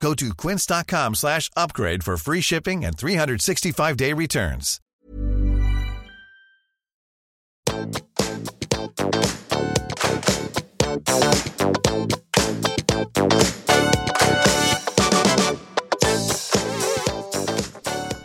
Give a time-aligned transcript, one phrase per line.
[0.00, 4.80] Go to quince.com slash upgrade for free shipping and 365-day returns.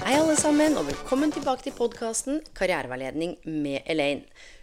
[0.06, 2.42] Hei alle sammen, og velkommen tilbake til podkasten
[3.46, 4.22] med Elaine.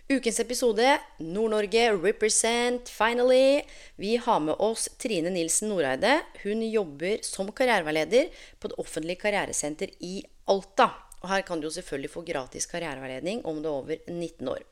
[0.09, 3.61] Ukens episode Nord-Norge represent finally.
[3.97, 6.15] Vi har med oss Trine Nilsen Noreide.
[6.41, 10.89] Hun jobber som karriereveileder på det offentlige karrieresenter i Alta.
[11.21, 14.65] Og her kan du jo selvfølgelig få gratis karriereveiledning om du er over 19 år.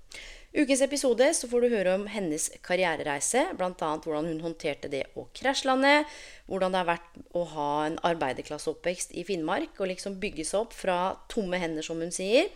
[0.57, 3.73] Ukens episode så får du høre om hennes karrierereise, bl.a.
[3.77, 6.07] hvordan hun håndterte det å krasjlande,
[6.49, 10.73] hvordan det har vært å ha en arbeiderklasseoppvekst i Finnmark og liksom bygge seg opp
[10.73, 10.97] fra
[11.29, 12.49] tomme hender, som hun sier,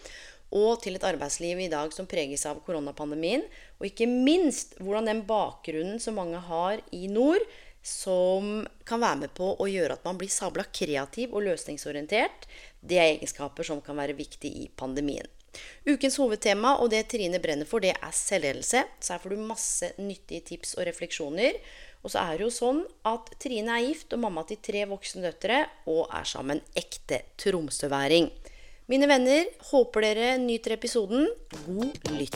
[0.50, 3.44] og til et arbeidsliv i dag som preges av koronapandemien.
[3.78, 7.44] Og ikke minst hvordan den bakgrunnen som mange har i nord,
[7.82, 12.48] som kan være med på å gjøre at man blir sabla kreativ og løsningsorientert.
[12.80, 15.28] Det er egenskaper som kan være viktige i pandemien.
[15.88, 18.84] Ukens hovedtema og det Trine brenner for, det er selvledelse.
[19.00, 21.56] Så her får du masse nyttige tips og refleksjoner.
[22.04, 25.24] Og så er det jo sånn at Trine er gift og mamma til tre voksne
[25.26, 28.30] døtre og er sammen ekte tromsøværing.
[28.90, 31.28] Mine venner, håper dere nyter episoden.
[31.62, 32.34] God lytt.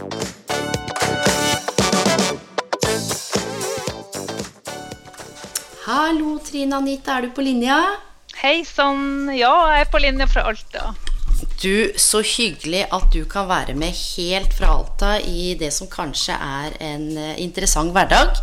[5.83, 7.78] Hallo, Trine Anita, er du på linja?
[8.38, 10.92] Hei sann, ja, jeg er på linja fra Alta.
[11.58, 16.36] Du, så hyggelig at du kan være med helt fra Alta i det som kanskje
[16.39, 18.39] er en eh, interessant hverdag.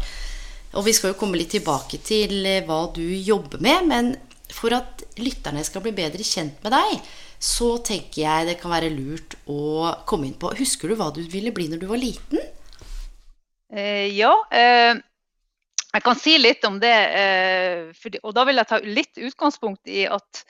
[0.76, 4.12] Og vi skal jo komme litt tilbake til eh, hva du jobber med, men
[4.56, 8.92] for at lytterne skal bli bedre kjent med deg, så tenker jeg det kan være
[8.94, 12.42] lurt å komme inn på Husker du hva du ville bli når du var liten?
[13.72, 15.00] Eh, ja, eh,
[15.92, 16.98] jeg kan si litt om det.
[17.22, 20.44] Eh, for, og da vil jeg ta litt utgangspunkt i at,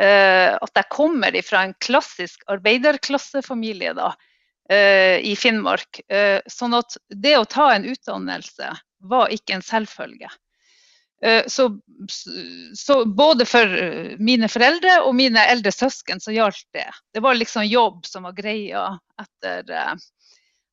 [0.00, 4.12] eh, at jeg kommer fra en klassisk arbeiderklassefamilie da,
[4.70, 6.00] eh, i Finnmark.
[6.08, 8.72] Eh, sånn at det å ta en utdannelse
[9.10, 10.30] var ikke en selvfølge.
[11.24, 11.78] Eh, Så,
[12.74, 16.88] så både for eh, mine foreldre og mine eldre søsken så gjaldt det.
[17.14, 18.88] Det var liksom jobb som var greia
[19.22, 19.94] etter, eh,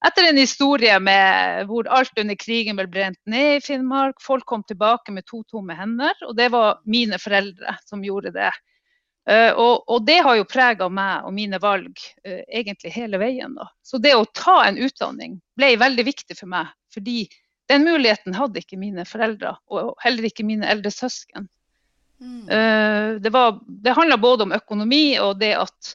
[0.07, 4.17] etter en historie med, hvor alt under krigen ble brent ned i Finnmark.
[4.25, 8.51] Folk kom tilbake med to tomme hender, og det var mine foreldre som gjorde det.
[9.29, 13.51] Og, og det har jo prega meg og mine valg egentlig hele veien.
[13.53, 13.67] Da.
[13.85, 17.27] Så det å ta en utdanning ble veldig viktig for meg, fordi
[17.69, 21.47] den muligheten hadde ikke mine foreldre, og heller ikke mine eldre søsken.
[22.19, 22.45] Mm.
[23.23, 25.93] Det, var- det handla både om økonomi og det at,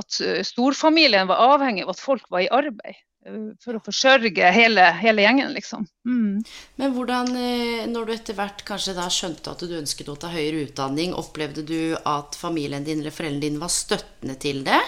[0.00, 2.96] at eh, storfamilien var avhengig av at folk var i arbeid.
[3.26, 5.84] eh, For å forsørge hele, hele gjengen, liksom.
[6.08, 6.40] Mm.
[6.80, 10.32] Men hvordan, eh, når du etter hvert kanskje da skjønte at du ønsket å ta
[10.32, 14.80] høyere utdanning, opplevde du at familien din eller foreldrene dine var støttende til det?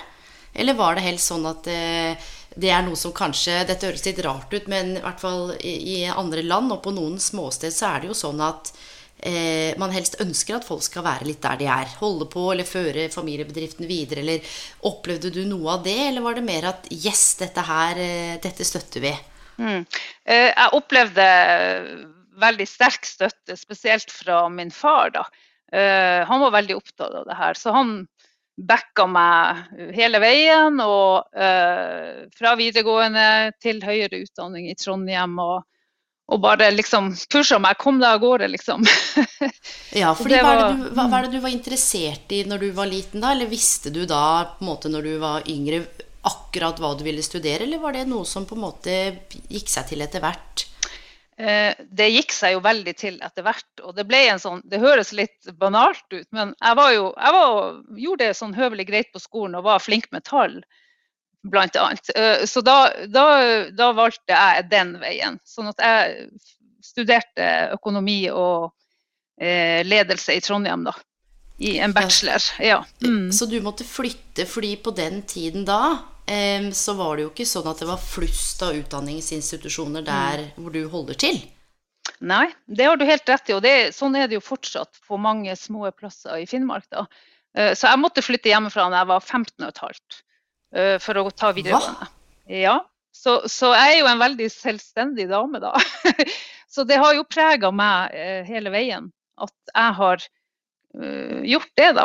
[0.55, 2.17] Eller var det helst sånn at eh,
[2.55, 5.75] det er noe som kanskje Dette høres litt rart ut, men i hvert fall i,
[5.95, 8.71] i andre land og på noen småsted så er det jo sånn at
[9.19, 11.91] eh, man helst ønsker at folk skal være litt der de er.
[12.01, 14.23] Holde på eller føre familiebedriften videre.
[14.25, 14.57] Eller
[14.87, 18.67] opplevde du noe av det, eller var det mer at yes, dette her, eh, dette
[18.67, 19.15] støtter vi?
[19.59, 19.85] Mm.
[20.27, 21.29] Eh, Jeg opplevde
[22.43, 25.15] veldig sterk støtte, spesielt fra min far.
[25.15, 25.27] Da.
[25.73, 27.97] Eh, Han var veldig opptatt av det her, så han
[28.57, 30.81] backa meg hele veien.
[30.81, 35.39] Og eh, fra videregående til høyere utdanning i Trondheim.
[35.43, 35.65] Og,
[36.33, 37.79] og bare liksom pusha meg.
[37.83, 38.87] Kom deg av gårde, liksom.
[39.95, 42.71] Ja, fordi hva, er du, hva, hva er det du var interessert i når du
[42.75, 43.31] var liten da?
[43.35, 45.85] Eller visste du da på en måte når du var yngre
[46.25, 48.95] akkurat hva du ville studere, eller var det noe som på en måte
[49.53, 50.65] gikk seg til etter hvert?
[51.37, 53.67] Eh, det gikk seg jo veldig til etter hvert.
[53.83, 57.37] Og det ble en sånn Det høres litt banalt ut, men jeg var jo Jeg
[57.37, 60.61] var, gjorde det sånn høvelig greit på skolen og var flink med tall,
[61.53, 62.13] annet.
[62.15, 62.79] Eh, så da,
[63.11, 63.27] da,
[63.75, 65.41] da valgte jeg den veien.
[65.45, 66.31] Sånn at jeg
[66.85, 68.71] studerte økonomi og
[69.41, 70.95] eh, ledelse i Trondheim, da.
[71.59, 72.43] I en bachelor.
[72.63, 72.81] Ja.
[73.03, 73.33] Mm.
[73.33, 76.14] Så du måtte flytte fordi på den tiden da
[76.75, 80.87] så var det jo ikke sånn at det var flust av utdanningsinstitusjoner der hvor du
[80.89, 81.43] holder til.
[82.25, 83.55] Nei, det har du helt rett i.
[83.57, 86.87] Og det, sånn er det jo fortsatt på mange små plasser i Finnmark.
[86.91, 87.07] da.
[87.57, 90.23] Eh, Så jeg måtte flytte hjemmefra da jeg var 15 15,5.
[90.77, 92.09] uh, for å ta videregående.
[92.51, 92.79] Ja,
[93.15, 95.73] så, så, jeg er jo en veldig selvstendig dame, da.
[96.75, 100.27] så det har jo prega meg uh, hele veien at jeg har
[100.95, 102.05] gjort det, da.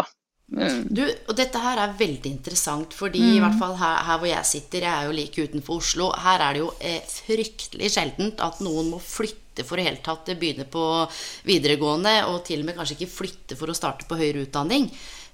[0.49, 0.87] Mm.
[0.89, 3.33] Du, og dette her er veldig interessant, fordi mm.
[3.35, 6.41] i hvert fall her, her, hvor jeg sitter, jeg er jo like utenfor Oslo, her
[6.41, 10.65] er det jo eh, fryktelig sjeldent at noen må flytte for å helt tatt begynne
[10.71, 10.83] på
[11.45, 14.89] videregående, og til og med kanskje ikke flytte for å starte på høyere utdanning.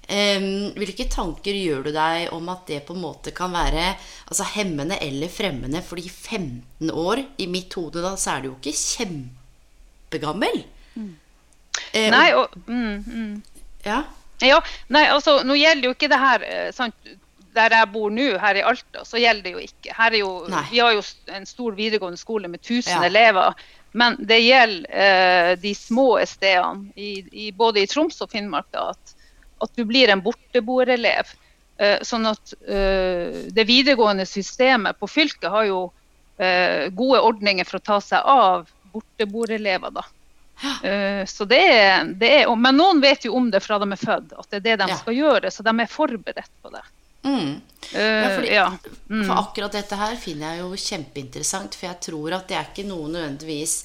[0.06, 3.88] Um, hvilke tanker gjør du deg om at det på en måte kan være
[4.28, 5.80] altså hemmende eller fremmende?
[5.82, 10.62] Fordi 15 år, i mitt hode da, så er du jo ikke kjempegammel.
[10.94, 11.10] Mm.
[11.16, 13.34] Um, Nei, og mm, mm.
[13.88, 14.04] Ja?
[14.44, 14.60] Ja,
[14.92, 17.08] nei, altså, nå gjelder jo ikke det her eh, sant,
[17.56, 19.94] Der jeg bor nå, her i Alta, så gjelder det jo ikke.
[20.18, 20.30] Jo,
[20.70, 23.04] vi har jo en stor videregående skole med 1000 ja.
[23.08, 23.54] elever.
[23.96, 28.90] Men det gjelder eh, de små stedene, i, i, både i Troms og Finnmark, da,
[28.92, 29.14] at,
[29.64, 31.32] at, du blir en borteboerelev.
[31.80, 35.80] Eh, sånn at eh, det videregående systemet på fylket har jo
[36.36, 39.96] eh, gode ordninger for å ta seg av borteboerelever.
[39.96, 40.04] da.
[40.56, 44.00] Uh, så det er, det er, men noen vet jo om det fra de er
[44.00, 45.00] født, at det er det de ja.
[45.00, 45.52] skal gjøre.
[45.52, 46.84] Så de er forberedt på det.
[47.26, 47.52] Mm.
[47.92, 48.66] Uh, ja, fordi, ja.
[49.10, 49.22] Mm.
[49.26, 51.76] For akkurat dette her finner jeg jo kjempeinteressant.
[51.76, 53.76] For jeg tror at det er ikke noe nødvendigvis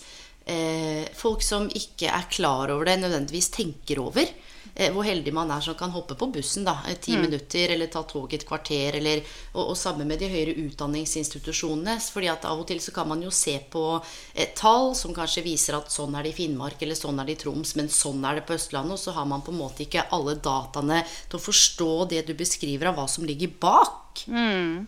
[0.49, 4.31] eh, Folk som ikke er klar over det, nødvendigvis tenker over.
[4.75, 7.21] Eh, hvor heldig man er som kan hoppe på bussen da, eh, ti mm.
[7.25, 8.97] minutter, eller ta toget et kvarter.
[8.99, 9.23] Eller,
[9.53, 11.97] og, og sammen med de høyere utdanningsinstitusjonene.
[12.01, 13.85] fordi at av og til så kan man jo se på
[14.33, 17.37] eh, tall som kanskje viser at sånn er det i Finnmark, eller sånn er det
[17.37, 18.95] i Troms, men sånn er det på Østlandet.
[18.95, 22.33] Og så har man på en måte ikke alle dataene til å forstå det du
[22.37, 24.25] beskriver av hva som ligger bak.
[24.27, 24.87] Mm.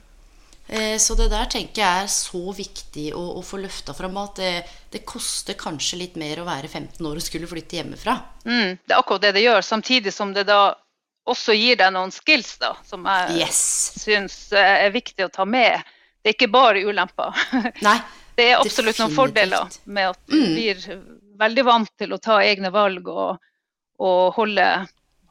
[0.67, 4.15] Eh, så det der tenker jeg er så viktig å, å få løfta fram.
[4.21, 4.53] At det,
[4.93, 8.17] det, koster kanskje litt mer å være 15 år og skulle flytte hjemmefra.
[8.45, 10.61] Mm, det er akkurat det det gjør, samtidig som det da
[11.29, 13.61] også gir deg noen skills da, som jeg yes.
[14.01, 15.79] syns er viktig å ta med.
[16.23, 17.35] Det er ikke bare ulemper.
[17.87, 17.97] Nei,
[18.35, 19.01] det er absolutt definitivt.
[19.03, 20.53] noen fordeler med at du mm.
[20.55, 20.85] blir
[21.43, 23.39] veldig vant til å ta egne valg og,
[24.03, 24.67] og holde,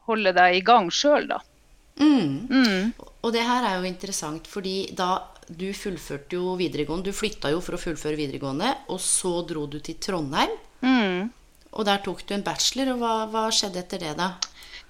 [0.09, 1.41] holde, deg i gang sjøl, da.
[2.01, 2.93] Mm.
[3.23, 5.15] Og det her er jo interessant, fordi da
[5.47, 9.79] du fullførte jo videregående Du flytta jo for å fullføre videregående, og så dro du
[9.83, 10.53] til Trondheim.
[10.83, 11.29] Mm.
[11.73, 14.33] Og der tok du en bachelor, og hva, hva skjedde etter det, da?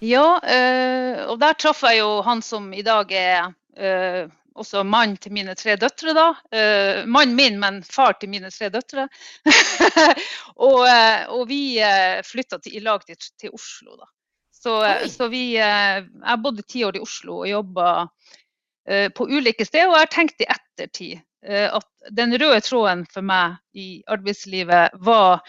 [0.04, 4.26] Ja, øh, og der traff jeg jo han som i dag er øh,
[4.56, 6.28] også mann til mine tre døtre, da.
[6.54, 9.08] Uh, Mannen min, men far til mine tre døtre.
[10.68, 14.10] og, uh, og, vi uh, flytta i lag til, til Oslo, da.
[14.64, 18.08] Så, eh, så vi eh, Jeg bodde ti år i Oslo og jobba
[18.88, 19.90] eh, på ulike steder.
[19.90, 21.84] Og jeg har tenkt i ettertid at
[22.16, 25.42] den røde tråden for meg i arbeidslivet var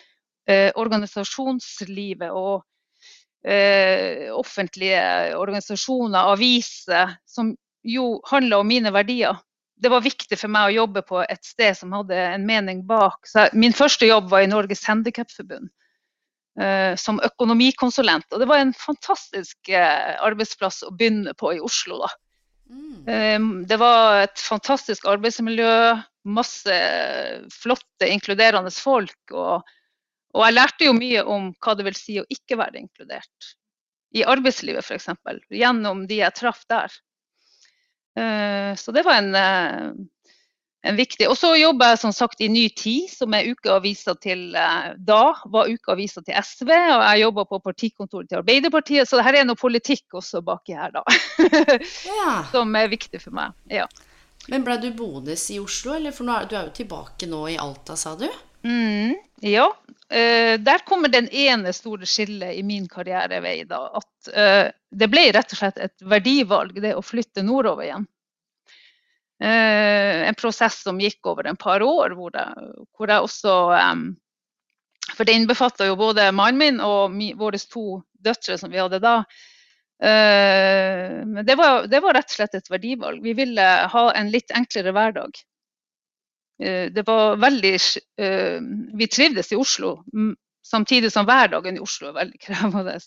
[0.75, 2.65] organisasjonslivet og
[4.35, 5.05] offentlige
[5.39, 7.53] organisasjoner, aviser, som
[7.87, 9.39] jo handla om mine verdier.
[9.79, 13.23] Det var viktig for meg å jobbe på et sted som hadde en mening bak.
[13.31, 15.71] Så min første jobb var i Norges Handikapforbund.
[16.61, 18.29] Eh, som økonomikonsulent.
[18.31, 21.99] Og det var en fantastisk eh, arbeidsplass å begynne på i Oslo.
[22.05, 22.11] da.
[22.71, 23.09] Mm.
[23.11, 25.97] Eh, det var et fantastisk arbeidsmiljø,
[26.31, 26.77] masse
[27.51, 29.19] flotte, inkluderende folk.
[29.33, 29.67] Og,
[30.35, 33.51] og jeg lærte jo mye om hva det vil si å ikke være inkludert.
[34.15, 35.11] I arbeidslivet f.eks.
[35.51, 36.93] Gjennom de jeg traff der.
[38.79, 40.05] Så det var en en
[40.93, 41.29] viktig.
[41.31, 45.23] Og så jobber jeg som sagt i Ny Tid, som er ukeavisa til eh, da
[45.53, 46.71] var ukeavisa til SV.
[46.71, 50.93] Og jeg jobber på partikontoret til Arbeiderpartiet, så det er noe politikk også baki her,
[50.95, 51.05] da.
[52.11, 52.35] ja.
[52.53, 53.57] Som er viktig for meg.
[53.73, 53.89] Ja.
[54.53, 57.61] Men ble du boende i Oslo, eller for er, du er jo tilbake nå i
[57.61, 58.29] Alta, sa du?
[58.65, 59.71] Mm, ja.
[60.13, 63.63] Uh, der kommer den ene store skillet i min karrierevei.
[63.69, 68.05] da, At uh, det ble rett og slett et verdivalg, det å flytte nordover igjen.
[69.43, 73.55] Eh, en prosess som gikk over en par år, hvor, jeg, hvor jeg også
[75.17, 79.23] For det innbefatta jo både mannen min og våre to døtre som vi hadde da.
[80.05, 83.21] Uh, men det var, det var, rett og slett et verdivalg.
[83.23, 85.39] Vi ville ha en litt enklere hverdag.
[86.63, 87.77] Uh, det var veldig
[88.97, 90.01] Vi trivdes i Oslo,
[90.67, 92.99] samtidig som hverdagen i Oslo er veldig krevende.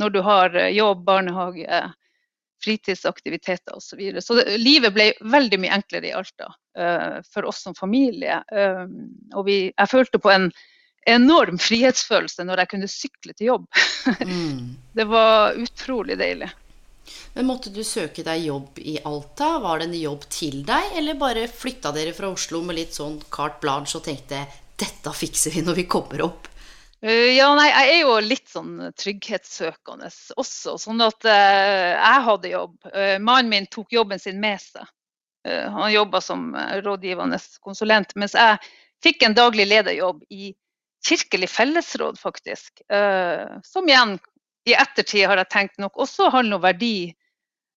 [0.00, 1.80] Når du har jobb, barnehage,
[2.64, 3.88] fritidsaktiviteter osv.
[3.90, 4.22] Så, videre.
[4.24, 8.40] så det, livet ble veldig mye enklere i Alta uh, for oss som familie.
[8.52, 8.86] Uh,
[9.34, 10.50] og vi, jeg følte på en
[11.08, 13.68] enorm frihetsfølelse når jeg kunne sykle til jobb.
[14.20, 14.66] mm.
[14.96, 16.50] Det var utrolig deilig.
[17.34, 19.56] Men Måtte du søke deg jobb i Alta?
[19.62, 23.18] Var det en jobb til deg, eller bare flytta dere fra Oslo med litt sånn
[23.32, 24.44] carte blanche og tenkte
[24.80, 26.49] dette fikser vi når vi kommer opp?
[27.00, 30.76] Uh, ja, nei, jeg er jo litt sånn trygghetssøkende også.
[30.82, 32.74] Sånn at uh, jeg hadde jobb.
[32.92, 34.88] Uh, mannen min tok jobben sin med seg.
[35.40, 36.50] han jobba som
[36.84, 38.58] rådgivende konsulent, mens jeg
[39.00, 40.50] fikk en daglig lederjobb i
[41.00, 42.82] Kirkelig fellesråd, faktisk.
[43.64, 44.18] Som igjen
[44.68, 47.08] i ettertid har jeg tenkt nok også har noe verdi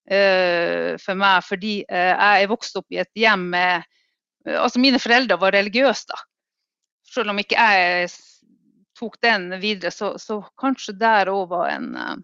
[0.03, 3.87] for meg, fordi jeg er vokst opp i et hjem med
[4.43, 6.19] Altså mine foreldre var religiøse, da.
[7.15, 8.11] Selv om ikke jeg
[9.03, 12.15] tok den videre, så, så kanskje der òg var en uh,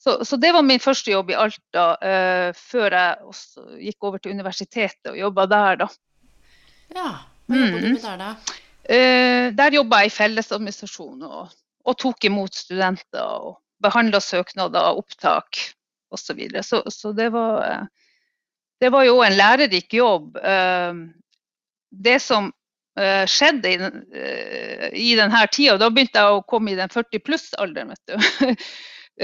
[0.00, 4.32] så, så, det var min første jobb i Alta, uh, før jeg gikk over til
[4.32, 5.88] universitetet og jobba der, da.
[6.96, 7.10] Ja,
[7.44, 8.04] hva jobba du med mm.
[8.06, 8.30] der, da?
[8.90, 11.52] Uh, der jobba jeg i fellesadministrasjon og,
[11.84, 15.60] og tok imot studenter og behandla søknader, opptak
[16.10, 16.24] osv.
[16.24, 16.64] Så, videre.
[16.64, 17.86] så Så det var,
[18.80, 20.36] det var jo en lærerik jobb.
[21.90, 22.50] Det som
[22.98, 25.76] uh, skjedde i, uh, i denne tida.
[25.80, 27.94] Da begynte jeg å komme i den 40 pluss-alderen.
[27.94, 28.54] vet du.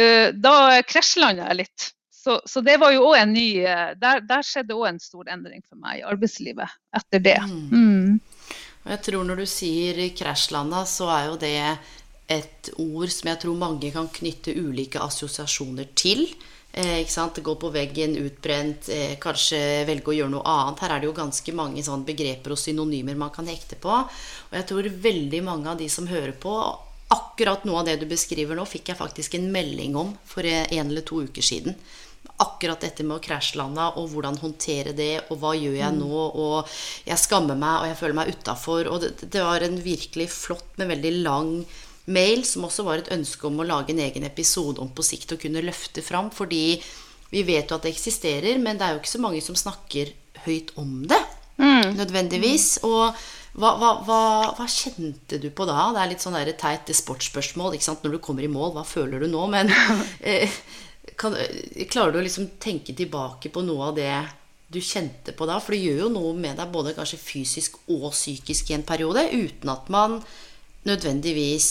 [0.02, 0.56] uh, da
[0.86, 1.90] krasjlanda jeg litt.
[2.26, 3.62] Så, så, det var jo òg en ny
[4.02, 7.36] Der, der skjedde òg en stor endring for meg i arbeidslivet etter det.
[7.46, 7.68] Mm.
[7.70, 8.56] Mm.
[8.86, 11.54] Jeg tror når du sier krasjlanda, så er jo det
[12.26, 16.26] et ord som jeg tror mange kan knytte ulike assosiasjoner til.
[16.76, 17.38] Eh, ikke sant?
[17.40, 20.82] Gå på veggen, utbrent, eh, kanskje velge å gjøre noe annet.
[20.84, 23.88] Her er det jo ganske mange sånn begreper og synonymer man kan hekte på.
[23.88, 26.56] Og jeg tror veldig mange av de som hører på
[27.08, 30.88] Akkurat noe av det du beskriver nå, fikk jeg faktisk en melding om for en
[30.90, 31.76] eller to uker siden.
[32.42, 36.00] Akkurat dette med å krasjlande og hvordan håndtere det, og hva gjør jeg mm.
[36.00, 36.72] nå, og
[37.06, 38.90] jeg skammer meg, og jeg føler meg utafor.
[38.90, 41.52] Og det, det var en virkelig flott, men veldig lang
[42.06, 45.34] mail, som også var et ønske om å lage en egen episode om på sikt
[45.34, 46.30] å kunne løfte fram.
[46.34, 46.78] Fordi
[47.32, 50.12] vi vet jo at det eksisterer, men det er jo ikke så mange som snakker
[50.46, 51.22] høyt om det.
[51.58, 51.96] Mm.
[51.96, 52.78] Nødvendigvis.
[52.86, 53.10] Og
[53.56, 54.22] hva, hva, hva,
[54.58, 55.90] hva, kjente du på da?
[55.94, 57.78] Det er litt sånn der teit sportsspørsmål.
[58.04, 59.46] Når du kommer i mål, hva føler du nå?
[59.52, 59.72] Men
[60.20, 60.50] eh,
[61.18, 61.36] kan,
[61.90, 64.12] klarer du å liksom tenke tilbake på noe av det
[64.68, 65.58] du kjente på da?
[65.62, 69.24] For det gjør jo noe med deg både kanskje fysisk og psykisk i en periode,
[69.32, 70.20] uten at man
[70.86, 71.70] nødvendigvis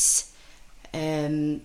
[0.93, 1.57] um,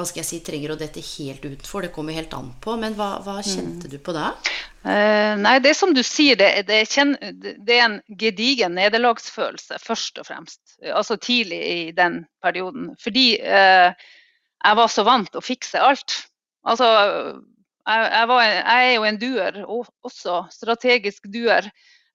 [0.00, 1.84] hva skal jeg si, trenger å dette helt utenfor.
[1.84, 2.76] Det kommer helt an på.
[2.80, 3.92] Men hva, hva kjente mm.
[3.92, 4.32] du på da?
[4.80, 10.22] Uh, nei, det som du sier, det, det, kjen, det er en gedigen nederlagsfølelse, først
[10.22, 10.60] og fremst.
[10.86, 12.92] Altså tidlig i den perioden.
[13.02, 13.90] Fordi uh,
[14.60, 16.20] jeg var så vant å fikse alt.
[16.68, 16.88] Altså,
[17.88, 20.44] jeg, jeg, var, jeg er jo en duer også.
[20.54, 21.68] Strategisk duer.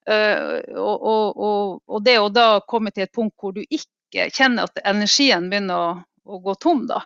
[0.06, 3.90] Uh, og, og, og, og, det å da komme til et punkt hvor du ikke
[4.16, 5.94] ikke kjenner at energien begynner å,
[6.26, 7.02] å gå tom, da.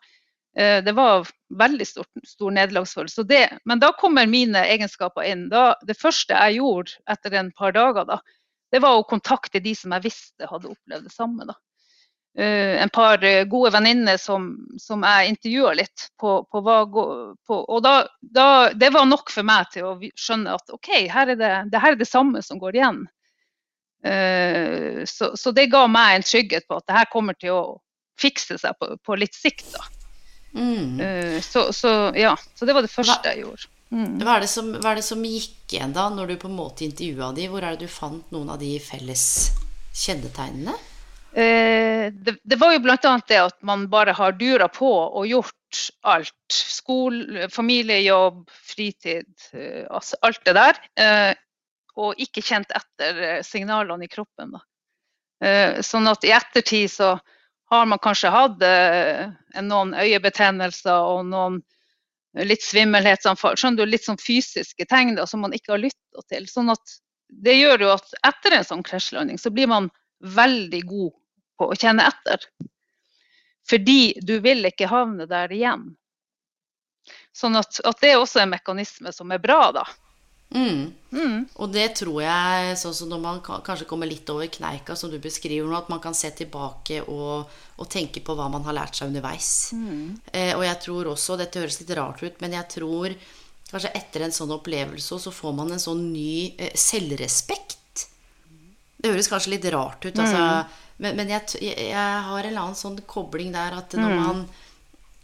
[0.57, 3.25] Eh, det var veldig stor, stor nederlagsfølelse.
[3.65, 5.49] Men da kommer mine egenskaper inn.
[5.49, 8.21] Da, det første jeg gjorde etter en par dager, da,
[8.71, 11.47] det var å kontakte de som jeg visste hadde opplevd det samme.
[11.47, 11.57] Da.
[12.39, 13.19] Uh, en par
[13.51, 18.93] gode venninner som, som, jeg intervjua litt på, på hva på, Og da, da, det
[18.95, 21.99] var nok for meg til å skjønne at OK, her er det, det her er
[21.99, 23.03] det samme som går igjen.
[24.05, 27.65] Eh, så, så, det ga meg en trygghet på at det her kommer til å
[28.21, 29.75] fikse seg på, på litt sikt.
[30.53, 31.01] Mm.
[31.01, 33.71] Eh, så, så, ja, så det var det første hva, jeg gjorde.
[33.91, 34.21] Mm.
[34.23, 36.87] Hva, er som, hva, er det som, gikk igjen da, når du på en måte
[36.87, 37.49] intervjua de?
[37.51, 39.25] Hvor er det du fant noen av de felles
[39.97, 40.77] kjennetegnene?
[41.31, 42.97] Eh, det, det, var jo bl.a.
[43.29, 46.35] det at man bare har dura på og gjort alt.
[46.51, 50.81] Skole, familiejobb, fritid, eh, altså alt det der.
[50.99, 51.31] Eh,
[51.99, 54.55] og ikke kjent etter eh, signalene i kroppen.
[54.55, 54.63] Da.
[55.47, 57.15] Eh, sånn at i ettertid så
[57.71, 59.29] har man kanskje hatt eh,
[59.63, 61.61] noen øyebetennelser og noen
[62.47, 63.57] litt svimmelhetsanfall.
[63.59, 66.47] Skjønner du, Litt sånn fysiske tegn da, som man ikke har lytta til.
[66.51, 66.99] Sånn at
[67.31, 69.89] det gjør jo at etter en sånn krasjlanding så blir man
[70.21, 71.17] veldig god
[71.59, 72.45] på å kjenne etter.
[73.71, 75.93] Fordi du vil ikke havne der igjen.
[77.37, 79.85] Sånn at, at det er også en mekanisme som er bra, da.
[80.51, 80.93] Mm.
[81.11, 81.45] Mm.
[81.63, 85.19] Og det tror jeg, sånn som når man kanskje kommer litt over kneika, som du
[85.23, 88.99] beskriver nå, at man kan se tilbake og, og tenke på hva man har lært
[88.99, 89.71] seg underveis.
[89.75, 90.17] Mm.
[90.33, 93.15] Eh, og jeg tror også, dette høres litt rart ut, men jeg tror
[93.71, 98.07] kanskje etter en sånn opplevelse så får man en sånn ny eh, selvrespekt.
[99.01, 100.81] Det høres kanskje litt rart ut, altså, mm.
[101.05, 104.27] men, men jeg, jeg, har en eller annen sånn kobling der at når mm.
[104.27, 104.43] man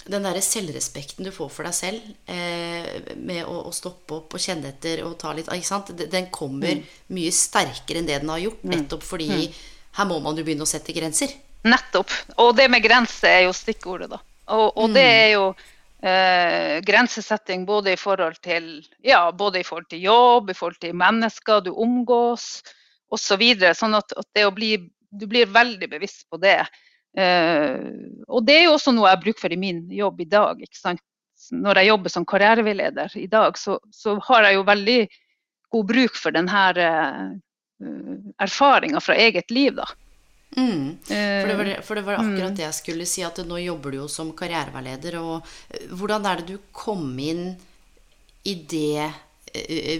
[0.07, 4.43] den derre selvrespekten du får for deg selv eh, med å, å, stoppe opp og
[4.43, 5.93] kjenne etter og ta litt ikke sant?
[5.97, 6.85] Den kommer mm.
[7.17, 8.73] mye sterkere enn det den har gjort, mm.
[8.75, 9.61] nettopp fordi mm.
[9.99, 11.35] her må man jo begynne å sette grenser.
[11.67, 12.13] Nettopp.
[12.43, 14.21] Og det med grenser er jo stikkordet, da.
[14.55, 15.17] Og, og det mm.
[15.19, 15.45] er jo
[16.07, 18.69] eh, grensesetting både i forhold til
[19.03, 22.63] ja, både i forhold til jobb, i forhold til mennesker du omgås
[23.11, 23.23] osv.
[23.23, 24.77] Så videre, sånn at, at det å bli,
[25.11, 26.61] du blir veldig bevisst på det.
[27.17, 30.63] Uh, og det er jo også noe jeg bruker for i min jobb i dag.
[31.53, 34.99] Når jeg jobber som karriereveileder i dag, så, så, har jeg jo veldig
[35.73, 36.65] god bruk for denne
[38.41, 39.87] erfaringa fra eget liv, da.
[40.57, 40.97] Mm.
[41.05, 43.99] For, det var, for, det var akkurat det jeg skulle si, at nå jobber du
[44.01, 45.19] jo som karriereveileder.
[45.21, 47.51] Og hvordan er det du kom inn
[48.47, 49.11] i det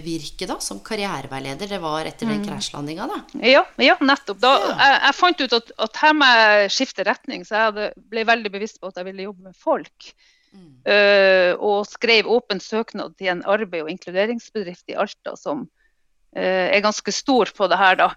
[0.03, 1.69] virket da, som karriereveileder?
[1.69, 3.19] Det var etter den krasjlandinga, da?
[3.45, 4.39] Ja, ja, nettopp.
[4.43, 7.87] Da, jeg, jeg, fant ut at, at, her må jeg skifte retning, så jeg hadde,
[8.11, 10.11] ble veldig bevisst på at jeg ville jobbe med folk.
[10.55, 10.67] Mm.
[10.87, 16.85] Uh, og skrev åpen søknad til en arbeid- og inkluderingsbedrift i Alta som uh, er
[16.85, 18.13] ganske stor på det her, da.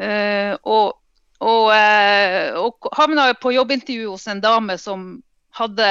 [0.00, 0.96] Uh, og
[1.40, 5.22] og, og havna på jobbintervju hos en dame som
[5.56, 5.86] hadde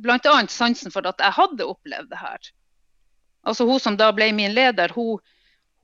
[0.00, 0.34] bl.a.
[0.48, 2.52] sansen for at jeg hadde opplevd det her.
[3.44, 5.20] Altså Hun som da ble min leder, hun,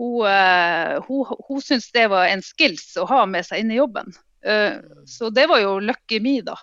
[0.01, 3.81] hun, uh, hun, hun syntes det var en skills å ha med seg inn i
[3.81, 4.13] jobben.
[4.47, 6.57] Uh, så det var jo lucky me, da.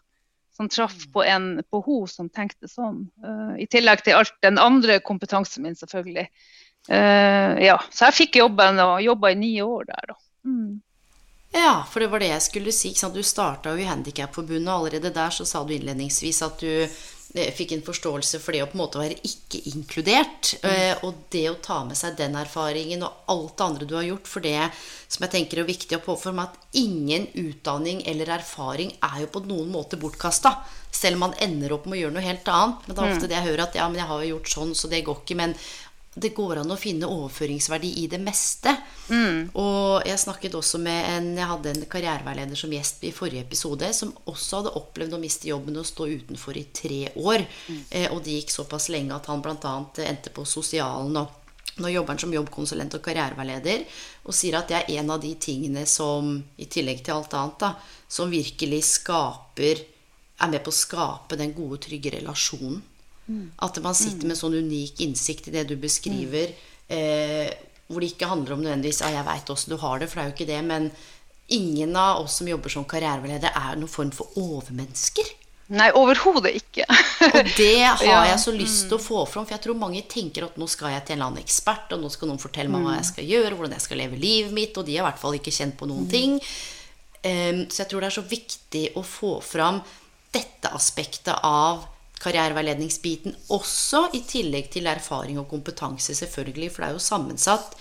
[0.58, 3.04] Som traff på, en, på hun som tenkte sånn.
[3.22, 6.30] Uh, I tillegg til alt den andre kompetansen min, selvfølgelig.
[6.88, 10.16] ja, Så jeg fikk jobben og jobba i ni år der, da.
[10.48, 10.78] Mm.
[11.52, 12.94] Ja, for det var det jeg skulle si.
[13.14, 16.98] Du starta jo i Handikapforbundet, og allerede der så sa du innledningsvis at du eh,
[17.36, 20.54] fikk en forståelse for det å på en måte være ikke-inkludert.
[20.62, 20.70] Mm.
[20.72, 24.08] Eh, og det å ta med seg den erfaringen og alt det andre du har
[24.08, 24.70] gjort for det
[25.08, 29.32] som jeg tenker er viktig å påføre meg, at ingen utdanning eller erfaring er jo
[29.36, 30.58] på noen måte bortkasta.
[30.92, 32.88] Selv om man ender opp med å gjøre noe helt annet.
[32.88, 33.32] Men det er ofte mm.
[33.32, 35.40] det jeg hører at ja, men jeg har jo gjort sånn, så det går ikke.
[35.40, 35.56] Men
[36.18, 38.74] det går an å finne overføringsverdi i det meste.
[39.10, 39.54] Mm.
[39.62, 43.92] Og jeg snakket også med en Jeg hadde en karriereveileder som gjest i forrige episode,
[43.94, 47.46] som også hadde opplevd å miste jobben og stå utenfor i tre år.
[47.68, 47.84] Mm.
[47.90, 49.76] Eh, og det gikk såpass lenge at han bl.a.
[50.08, 51.22] endte på sosialen.
[51.22, 51.44] og
[51.78, 53.84] nå jobber han som jobbkonsulent og karriereveileder
[54.26, 57.60] og sier at det er en av de tingene som, i tillegg til alt annet,
[57.62, 57.74] da,
[58.10, 59.86] som virkelig skaper
[60.38, 62.84] Er med på å skape den gode, trygge relasjonen
[63.28, 66.54] at man sitter med sånn unik innsikt i det du beskriver,
[66.88, 67.50] eh,
[67.88, 70.24] hvor det ikke handler om nødvendigvis Ja, jeg veit åssen du har det, for det
[70.24, 70.62] er jo ikke det.
[70.68, 70.90] Men
[71.48, 75.30] ingen av oss som jobber som karriereveileder, er noen form for overmennesker.
[75.68, 76.86] Nei, overhodet ikke.
[77.28, 79.48] og det har jeg så lyst til å få fram.
[79.48, 82.04] For jeg tror mange tenker at nå skal jeg til en eller annen ekspert, og
[82.04, 84.80] nå skal noen fortelle meg hva jeg skal gjøre, hvordan jeg skal leve livet mitt,
[84.80, 86.40] og de er i hvert fall ikke kjent på noen ting.
[87.28, 89.82] Um, så jeg tror det er så viktig å få fram
[90.36, 91.84] dette aspektet av
[92.24, 97.78] karriereveiledningsbiten også, i tillegg til erfaring og kompetanse, selvfølgelig, for det er jo sammensatt.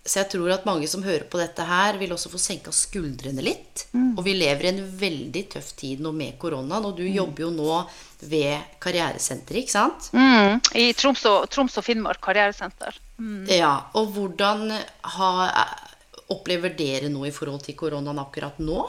[0.00, 3.42] Så jeg tror at mange som hører på dette her, vil også få senka skuldrene
[3.44, 3.84] litt.
[3.92, 4.14] Mm.
[4.16, 7.12] Og vi lever i en veldig tøff tid nå med koronaen, og du mm.
[7.18, 7.76] jobber jo nå
[8.30, 10.08] ved Karrieresenteret, ikke sant?
[10.16, 10.56] Mm.
[10.80, 12.96] I Troms og, Troms og, Finnmark karrieresenter.
[13.20, 13.44] Mm.
[13.52, 15.30] Ja, og hvordan ha,
[16.32, 18.86] opplever dere noe i forhold til koronaen akkurat nå?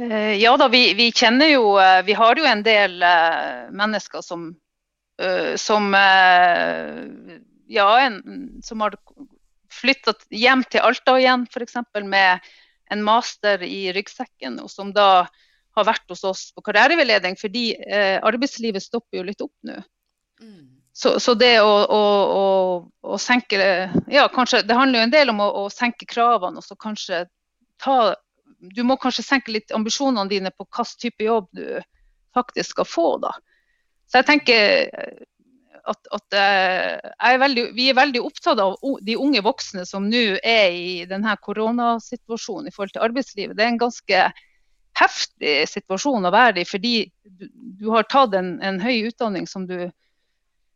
[0.00, 4.24] Eh, ja da, vi, vi, kjenner jo eh, Vi har jo en del uh, mennesker
[4.24, 4.50] som,
[5.60, 5.92] som
[7.68, 8.14] Ja, en,
[8.64, 8.94] som har
[9.70, 11.76] flytta hjem til Alta igjen, f.eks.
[12.08, 12.48] med
[12.90, 15.26] en master i ryggsekken, og som da
[15.76, 17.76] har vært hos oss på karriereveiledning, fordi
[18.24, 19.76] arbeidslivet stopper jo litt opp nå.
[20.40, 20.80] Mm.
[20.96, 22.00] Så, så, det å, å,
[22.40, 22.46] å,
[23.12, 23.60] å, senke
[24.10, 27.26] Ja, kanskje Det handler jo en del om å, senke kravene og så kanskje
[27.80, 28.14] ta
[28.60, 31.80] du må kanskje senke litt ambisjonene dine på hvilken type jobb du
[32.36, 33.08] faktisk skal få.
[33.22, 33.32] da.
[34.10, 35.22] Så jeg tenker eh,
[35.90, 40.24] at, at jeg er veldig, vi er veldig opptatt av de unge voksne som nå
[40.44, 43.56] er i denne koronasituasjonen i forhold til arbeidslivet.
[43.56, 44.22] Det er en ganske
[45.00, 46.94] heftig situasjon å være i, fordi
[47.24, 47.48] du,
[47.80, 49.88] du har tatt en, en høy utdanning som du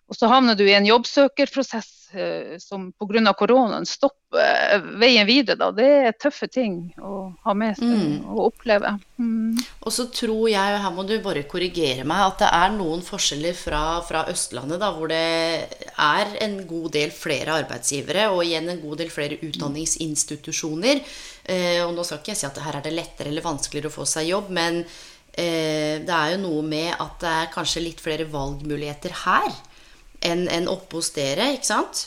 [0.04, 3.32] og så havner du i en jobbsøkerprosess eh, som pga.
[3.32, 4.42] koronaen stopper
[4.76, 5.56] eh, veien videre.
[5.56, 5.70] Da.
[5.72, 8.18] Det er tøffe ting å ha med seg mm.
[8.34, 8.92] og oppleve.
[9.16, 9.56] Mm.
[9.80, 13.56] Og så tror jeg, her må du bare korrigere meg, at det er noen forskjeller
[13.56, 15.24] fra, fra Østlandet, da, hvor det
[15.96, 21.04] er en god del flere arbeidsgivere og igjen en god del flere utdanningsinstitusjoner.
[21.48, 24.00] Eh, og nå skal ikke jeg si at her er det lettere eller vanskeligere å
[24.02, 28.04] få seg jobb, men eh, det er jo noe med at det er kanskje litt
[28.04, 29.54] flere valgmuligheter her
[30.24, 32.06] enn en oppe hos dere, ikke sant?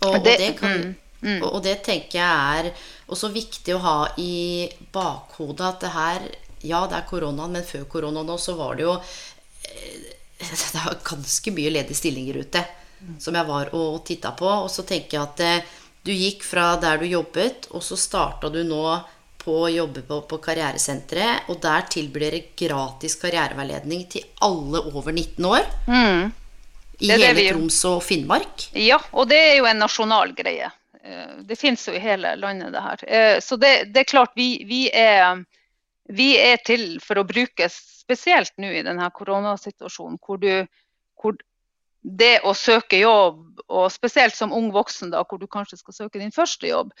[0.00, 1.42] Og, det, og, det kan, mm, mm.
[1.44, 2.70] og, det, tenker jeg er
[3.10, 7.86] også viktig å ha i bakhodet at det her Ja, det er koronaen, men før
[7.88, 10.10] koronaen nå så var det jo eh,
[10.74, 12.64] Det var ganske mye ledige stillinger ute
[13.20, 14.48] som jeg var og titta på.
[14.64, 18.50] Og så tenker jeg at eh, du gikk fra der du jobbet, og så starta
[18.52, 18.84] du nå
[19.40, 21.48] på å jobbe på, på Karrieresenteret.
[21.52, 25.68] Og der tilbyr dere gratis karriereveiledning til alle over 19 år.
[25.88, 26.30] Mm.
[27.00, 27.46] I hele.
[27.52, 28.68] Troms og Finnmark?
[28.76, 30.70] Ja, og det er jo en nasjonal greie.
[31.02, 33.04] Eh, det finnes jo i hele landet, det her.
[33.08, 35.44] Eh, så det, det er klart, vi, vi, er,
[36.12, 40.66] vi, er, til for å brukes spesielt nå i denne koronasituasjonen, hvor, du,
[41.20, 41.38] hvor
[42.02, 46.20] det å søke jobb, og spesielt som ung voksen, da, hvor du kanskje skal søke
[46.20, 46.92] din første jobb,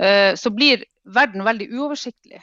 [0.00, 2.40] uh, så blir verden veldig uoversiktlig.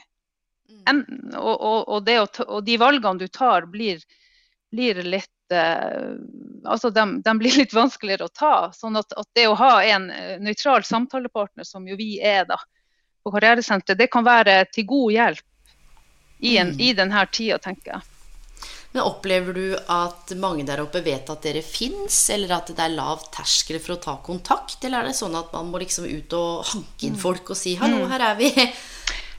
[0.70, 1.02] Mm.
[1.40, 4.04] Og, og, og, å, og, de valgene du tar, blir,
[4.72, 6.16] blir litt uh,
[6.64, 8.54] altså de, de, blir litt vanskeligere å ta.
[8.74, 10.08] sånn at, at, det å ha en
[10.42, 12.58] nøytral samtalepartner, som jo vi er da,
[13.22, 15.44] på karrieresenteret, det kan være til god hjelp
[16.42, 16.80] i, en, mm.
[16.80, 18.08] i denne tida, tenker jeg.
[18.92, 22.92] Men Opplever du at mange der oppe vet at dere fins, eller at det er
[22.92, 24.82] lav terskel for å ta kontakt?
[24.84, 27.22] Eller er det sånn at man må liksom ut og hanke inn mm.
[27.22, 28.10] folk og si 'hallo, mm.
[28.12, 28.66] her er vi'?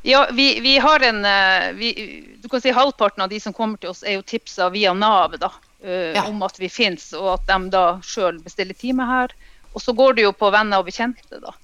[0.05, 3.77] Ja, vi, vi har en eh, vi, Du kan si halvparten av de som kommer
[3.79, 5.47] til oss, er jo tipsa via Nav da,
[5.85, 6.25] uh, ja.
[6.27, 9.31] om at vi finnes, og at de da sjøl bestiller time her.
[9.71, 11.55] Og så går det jo på venner og bekjente, da.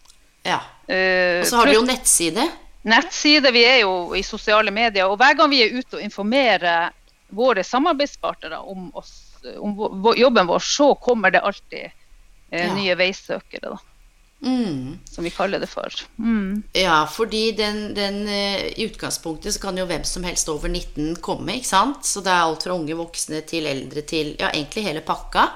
[0.47, 0.61] Ja.
[0.87, 2.47] Uh, og så har du jo nettside.
[2.87, 3.51] Nettside.
[3.51, 5.11] Vi er jo i sosiale medier.
[5.11, 6.95] Og hver gang vi er ute og informerer
[7.35, 9.75] våre samarbeidspartnere om, oss, om
[10.15, 12.71] jobben vår, så kommer det alltid eh, ja.
[12.73, 13.75] nye veisøkere.
[13.75, 13.83] da.
[14.41, 14.99] Mm.
[15.05, 15.93] Som vi kaller det for.
[16.17, 16.63] Mm.
[16.73, 21.17] Ja, fordi den, den, eh, i utgangspunktet så kan jo hvem som helst over 19
[21.23, 22.05] komme, ikke sant?
[22.07, 25.49] Så det er alt fra unge voksne til eldre til ja, egentlig hele pakka.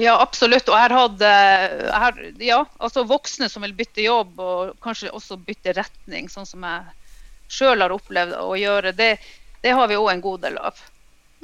[0.00, 0.68] Ja, absolutt.
[0.70, 5.74] Og jeg har hatt ja, altså voksne som vil bytte jobb, og kanskje også bytte
[5.76, 6.96] retning, sånn som jeg
[7.50, 8.94] sjøl har opplevd å gjøre.
[8.96, 9.10] Det,
[9.60, 10.80] det har vi òg en god del av.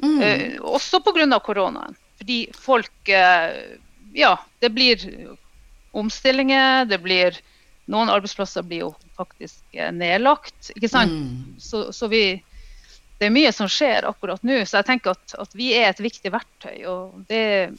[0.01, 0.21] Mm.
[0.21, 1.39] Eh, også pga.
[1.39, 1.95] koronaen.
[2.17, 3.77] Fordi folk eh,
[4.13, 5.01] Ja, det blir
[5.91, 6.85] omstillinger.
[6.85, 7.39] Det blir
[7.87, 10.73] Noen arbeidsplasser blir jo faktisk eh, nedlagt.
[10.75, 11.11] ikke sant?
[11.11, 11.55] Mm.
[11.59, 12.43] Så, så, vi
[13.17, 14.59] Det er mye som skjer akkurat nå.
[14.65, 16.83] Så jeg tenker at, at vi er et viktig verktøy.
[16.91, 17.71] Og det,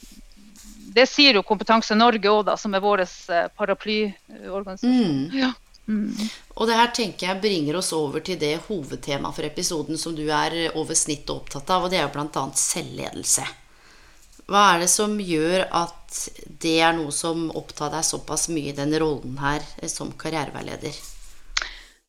[0.97, 5.13] det sier jo Kompetanse Norge òg, som er vår eh, paraplyorganisasjon.
[5.29, 5.37] Mm.
[5.37, 5.53] Ja.
[5.89, 6.11] Mm.
[6.57, 10.25] Og det her tenker jeg bringer oss over til det hovedtemaet for episoden som du
[10.25, 12.43] er over snittet opptatt av, og det er jo bl.a.
[12.53, 13.45] selvledelse.
[14.49, 16.19] Hva er det som gjør at
[16.61, 20.95] det er noe som opptar deg såpass mye i den rollen her eh, som karriereveileder?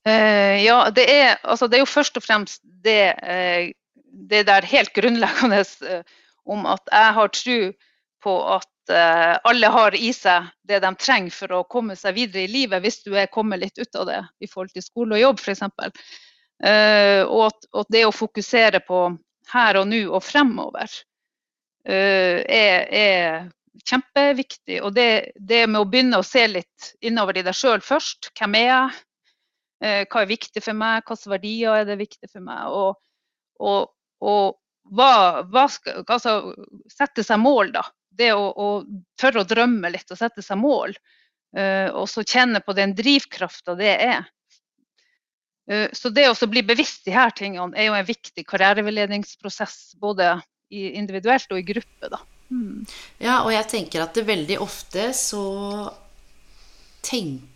[0.08, 3.68] Uh, ja, det er, altså, det er, jo først og fremst det, uh,
[4.32, 6.00] det der helt grunnleggende uh,
[6.48, 7.58] om at jeg har tro
[8.24, 12.46] på at uh, alle har i seg det de trenger for å komme seg videre
[12.46, 15.24] i livet, hvis du er kommet litt ut av det i forhold til skole og
[15.26, 15.62] jobb f.eks.
[16.60, 19.04] Uh, og at, at, det å fokusere på
[19.52, 20.88] her og nå og fremover
[21.90, 23.48] er, er,
[23.86, 24.80] kjempeviktig.
[24.84, 28.32] Og det, det, med å begynne å se litt innover i deg sjøl først.
[28.38, 28.98] Hvem er jeg?
[29.80, 31.06] Uh, hva er viktig for meg?
[31.08, 32.74] Hvilke verdier er det viktig for meg?
[32.76, 32.98] Og,
[33.64, 33.88] og,
[34.20, 34.58] og
[34.92, 35.12] hva,
[35.48, 36.34] hva skal, altså,
[36.92, 37.86] sette seg mål, da
[38.20, 38.68] det å, å,
[39.20, 40.94] tørre å drømme litt og sette seg mål,
[41.56, 44.28] uh, og så kjenne på den drivkrafta det er.
[45.70, 50.34] Uh, så det å bli bevisst de her tingene er jo en viktig karriereveiledningsprosess, både
[50.70, 52.10] individuelt og i gruppe.
[52.12, 52.20] da.
[52.50, 52.86] Mm.
[53.18, 55.44] Ja, og jeg tenker at det veldig ofte så
[57.02, 57.48] tenker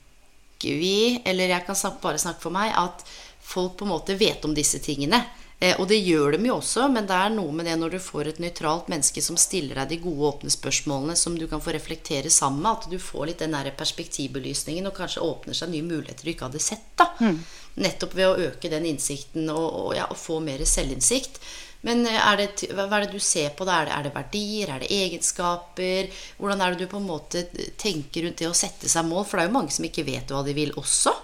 [0.60, 3.04] vi, eller jeg kan bare snakke for meg, at
[3.44, 5.20] folk på en måte vet om disse tingene.
[5.60, 8.00] Eh, og det gjør de jo også, men det er noe med det når du
[8.02, 11.74] får et nøytralt menneske som stiller deg de gode, åpne spørsmålene som du kan få
[11.76, 15.86] reflektere sammen med, at du får litt den der perspektivbelysningen og kanskje åpner seg nye
[15.86, 16.88] muligheter du ikke hadde sett.
[16.98, 17.10] da.
[17.20, 17.38] Mm.
[17.84, 21.40] Nettopp ved å øke den innsikten og, og, ja, og få mer selvinnsikt.
[21.84, 23.82] Men eh, er det, hva er det du ser på da?
[23.82, 24.74] Er det, er det verdier?
[24.74, 26.10] Er det egenskaper?
[26.40, 27.46] Hvordan er det du på en måte
[27.80, 29.24] tenker rundt det å sette seg mål?
[29.28, 31.14] For det er jo mange som ikke vet hva de vil også.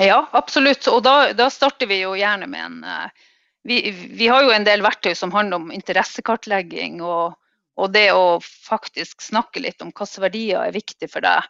[0.00, 0.88] Ja, absolutt.
[0.88, 3.28] Og da, da starter vi jo gjerne med en uh
[3.62, 7.36] vi, vi, har jo en del verktøy som handler om interessekartlegging og,
[7.78, 11.46] og det å faktisk snakke litt om hvilke verdier er viktig for deg.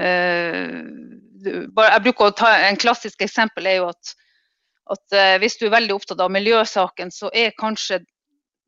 [0.00, 0.80] Uh,
[1.44, 4.14] jeg bruker å ta En klassisk eksempel er jo at,
[4.90, 8.02] at uh, hvis du er veldig opptatt av miljøsaken, så er kanskje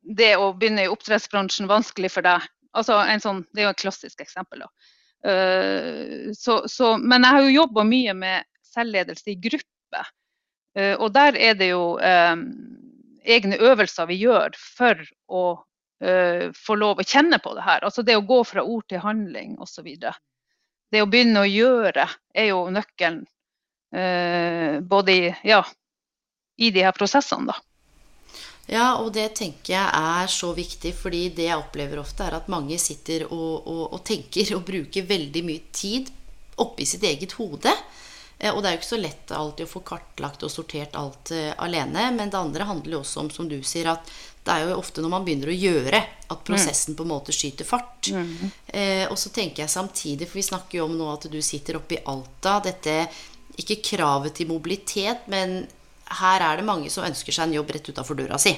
[0.03, 2.45] det å begynne i oppdrettsbransjen vanskelig for deg.
[2.73, 4.65] Altså sånn, det er jo et klassisk eksempel.
[5.23, 9.69] Uh, så, så, men jeg har jo jobba mye med selvledelse i gruppe.
[10.73, 11.99] og der er det jo
[13.23, 15.43] egne øvelser vi gjør for å
[16.03, 17.83] uh, få lov å kjenne på det her.
[17.85, 19.89] Altså det å gå fra ord til handling osv.
[20.91, 23.23] Det å begynne å gjøre er jo nøkkelen
[23.95, 25.63] uh, både i, ja,
[26.57, 27.57] i de her prosessene, da.
[28.71, 32.51] Ja, og det tenker jeg er så viktig, fordi det jeg opplever ofte, er at
[32.51, 36.11] mange sitter og, og, og tenker og bruker veldig mye tid
[36.63, 37.73] oppi sitt eget hode.
[38.39, 41.33] Eh, og det er jo ikke så lett alltid å få kartlagt og sortert alt
[41.35, 42.07] uh, alene.
[42.15, 45.03] Men det andre handler jo også om, som du sier, at det er jo ofte
[45.03, 46.47] når man begynner å gjøre, at mm.
[46.47, 48.11] prosessen på en måte skyter fart.
[48.11, 48.49] Mm.
[48.67, 51.79] Eh, og så tenker jeg samtidig, for vi snakker jo om nå at du sitter
[51.79, 52.97] oppe i Alta, dette
[53.59, 55.61] ikke kravet til mobilitet, men
[56.19, 58.53] her er det mange som ønsker seg en jobb rett utafor døra si.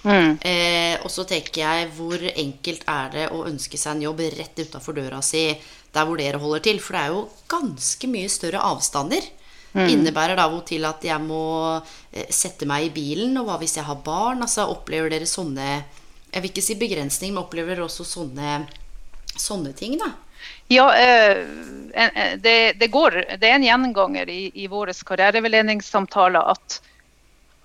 [0.00, 0.38] Mm.
[0.40, 4.62] Eh, og så tenker jeg, hvor enkelt er det å ønske seg en jobb rett
[4.62, 5.50] utafor døra si,
[5.92, 6.80] der hvor dere holder til?
[6.80, 9.26] For det er jo ganske mye større avstander.
[9.72, 9.86] Mm.
[9.86, 11.44] Innebærer da hvor til at jeg må
[11.78, 13.36] eh, sette meg i bilen?
[13.38, 14.42] Og hva hvis jeg har barn?
[14.42, 15.68] Altså Opplever dere sånne
[16.30, 18.64] Jeg vil ikke si begrensning, men opplever dere også sånne,
[19.34, 20.12] sånne ting, da?
[20.70, 21.40] Ja, eh,
[22.38, 26.78] det, det, går, det er en gjenganger i, i våre karriereveiledningssamtaler at,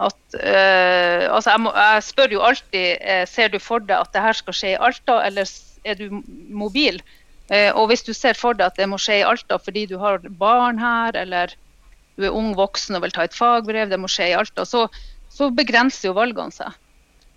[0.04, 4.12] at uh, altså jeg, må, jeg, spør jo alltid uh, ser du for deg at
[4.12, 5.52] det her skal skje i Alta, eller
[5.88, 6.20] er du
[6.52, 7.00] mobil?
[7.48, 9.96] Uh, og hvis du ser for deg at det må skje i Alta fordi du
[10.02, 11.56] har barn her, eller
[12.20, 14.88] du er ung voksen og vil ta et fagbrev, det må skje i Alta, så,
[15.32, 16.76] så begrenser jo valgene seg.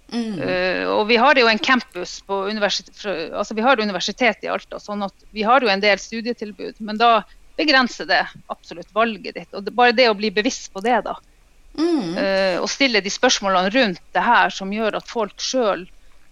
[0.09, 0.39] Mm.
[0.41, 4.81] Uh, og vi har jo en campus på universitet, altså vi har universitet i Alta,
[4.83, 6.81] sånn at vi har jo en del studietilbud.
[6.83, 7.21] Men da
[7.59, 9.51] begrenser det absolutt valget ditt.
[9.53, 11.19] Og det, bare det å bli bevisst på det, da.
[11.79, 12.15] Mm.
[12.19, 15.87] Uh, og stille de spørsmålene rundt det her som gjør at folk sjøl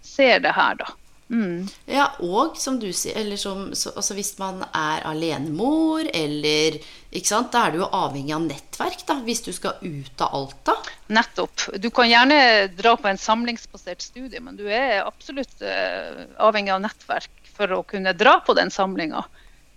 [0.07, 0.93] ser det her, da.
[1.27, 1.67] Mm.
[1.91, 6.79] Ja, og som du sier, eller som, så, altså hvis man er alenemor, eller
[7.11, 10.37] ikke sant, Da er du jo avhengig av nettverk, da, hvis du skal ut av
[10.39, 10.77] Alta.
[11.11, 11.67] Nettopp.
[11.83, 12.39] Du kan gjerne
[12.77, 17.83] dra på en samlingsbasert studie, men du er absolutt uh, avhengig av nettverk for å
[17.89, 19.25] kunne dra på den samlinga.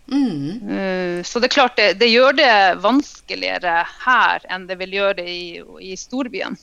[0.09, 0.65] Mm.
[0.65, 5.19] Uh, så det er klart det, det, gjør det vanskeligere her enn det vil gjøre
[5.21, 5.47] det i,
[5.91, 6.57] i storbyen.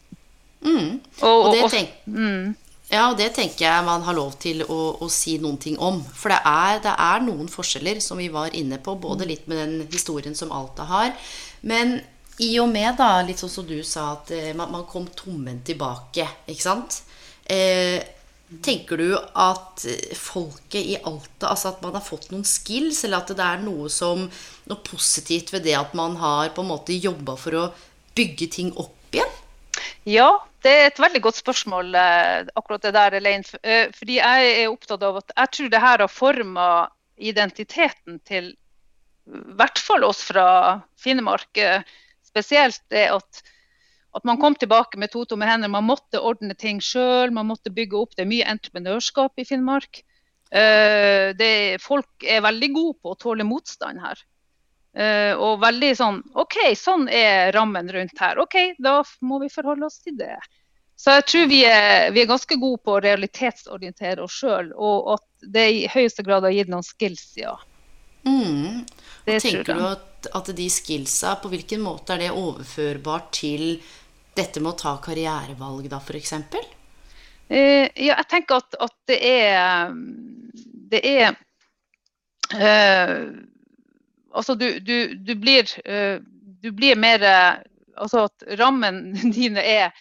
[0.66, 0.96] Mm.
[1.22, 2.54] Og, og, det tenk, mm.
[2.86, 5.98] Ja, og det tenker jeg man har lov til å, å si noen ting om.
[6.14, 9.58] For det er, det er, noen forskjeller, som vi var inne på, både litt med
[9.58, 11.14] den historien som Alta har.
[11.66, 11.98] Men
[12.42, 15.62] i og med, da, litt sånn som du sa, at eh, man, man, kom tommen
[15.66, 17.00] tilbake, ikke sant.
[17.42, 17.98] Eh,
[18.62, 19.82] tenker du at
[20.14, 23.90] folket i Alta Altså at man har fått noen skills, eller at det er noe
[23.92, 24.28] som
[24.70, 27.64] Noe positivt ved det at man har på en måte jobba for å
[28.18, 29.34] bygge ting opp igjen?
[30.06, 30.28] Ja,
[30.62, 33.58] det er et veldig godt spørsmål, eh, akkurat det der, Elaine.
[33.62, 36.68] Eh, fordi jeg er opptatt av at jeg tror det her har forma
[37.16, 38.52] identiteten til
[39.26, 40.46] i hvert fall oss fra
[40.98, 41.50] Finnmark.
[41.58, 41.82] Eh,
[42.26, 43.42] spesielt det at,
[44.16, 45.70] at man kom tilbake med to tomme hender.
[45.72, 48.16] Man måtte ordne ting sjøl, man måtte bygge opp.
[48.16, 50.02] Det er mye entreprenørskap i Finnmark.
[50.46, 51.50] Det,
[51.82, 54.20] folk er veldig gode på å tåle motstand her.
[54.96, 58.38] Uh, og veldig sånn OK, sånn er rammen rundt her.
[58.40, 60.38] OK, da må vi forholde oss til det.
[60.96, 65.10] Så jeg tror vi er, vi er ganske gode på å realitetsorientere oss sjøl, og
[65.18, 67.52] at det i høyeste grad har gitt noen skills, ja.
[68.24, 68.86] Mm.
[69.26, 73.76] Det tenker du at, at, de skillsa, på hvilken måte er det overførbart til
[74.36, 76.32] dette med å ta karrierevalg, da, f.eks.?
[77.46, 79.92] Uh, ja, jeg tenker at, at det er
[80.90, 81.36] Det er
[82.56, 83.28] uh,
[84.34, 86.18] Altså du, du, du, blir, uh,
[86.62, 87.22] du blir mer
[87.96, 89.94] Altså at rammen dine er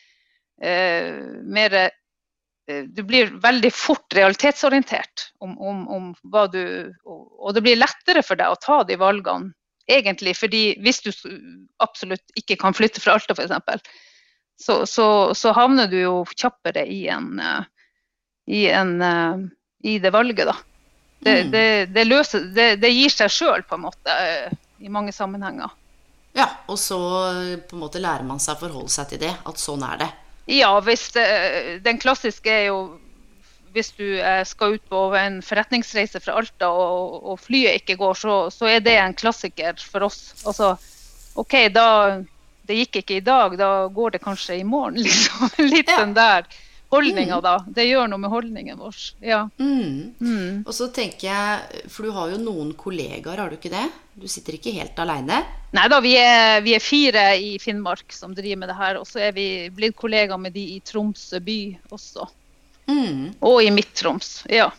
[0.63, 6.63] uh, mer uh, Du blir veldig fort realitetsorientert om, om, om, hva du
[7.06, 9.54] Og det blir lettere for deg å ta de valgene,
[9.86, 10.34] egentlig.
[10.34, 11.12] fordi hvis du
[11.86, 13.93] absolutt ikke kan flytte fra Alta, f.eks.,
[14.62, 17.41] så, så, så havner du jo kjappere i, en,
[18.48, 18.94] i, en,
[19.84, 20.56] i det valget, da.
[21.20, 21.52] Det, mm.
[21.52, 21.65] det,
[21.96, 24.20] det, løser, det gir seg sjøl, på en måte,
[24.80, 25.74] i mange sammenhenger.
[26.36, 27.00] Ja, og så
[27.68, 30.12] på en måte lærer man seg å forholde seg til det, at sånn er det.
[30.52, 32.80] Ja, hvis den klassiske er jo
[33.76, 38.20] hvis du eh, skal ut på en forretningsreise fra Alta og, og flyet ikke går,
[38.20, 40.20] så, så, er det en klassiker for oss.
[40.48, 40.76] Altså,
[41.36, 41.88] OK, da,
[42.67, 45.49] det gikk ikke i dag, da går det kanskje i morgen, liksom.
[45.69, 46.01] Litt ja.
[46.04, 46.47] den der
[46.95, 47.43] holdninga, mm.
[47.43, 47.56] da.
[47.67, 49.01] Det gjør noe med holdningen vår.
[49.25, 49.41] Ja.
[49.60, 50.15] Mm.
[50.19, 50.63] Mm.
[50.65, 53.88] Og så tenker jeg, for du har jo noen kollegaer, har du ikke det?
[54.15, 55.41] Du sitter ikke helt aleine?
[55.75, 59.01] Nei da, vi er, vi er, fire i Finnmark som driver med det her.
[59.01, 61.60] Og så er vi blitt kollegaer med de i Tromsø by
[61.95, 62.30] også.
[62.88, 63.36] Mm.
[63.43, 64.45] Og i Midt-Troms.
[64.51, 64.69] Ja.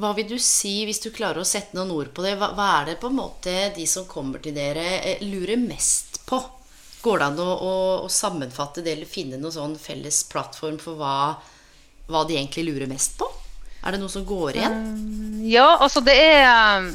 [0.00, 2.68] Hva vil du si, hvis du klarer å sette noen ord på det, hva, hva
[2.78, 6.38] er det på en måte de som kommer til dere, eh, lurer mest på?
[7.02, 11.00] Går det an å, å, å, sammenfatte det, eller finne noen sånn felles plattform for
[11.00, 11.14] hva,
[12.10, 13.28] hva, de egentlig lurer mest på?
[13.80, 14.76] Er det noe som går igjen?
[14.84, 16.90] Um, ja, altså det er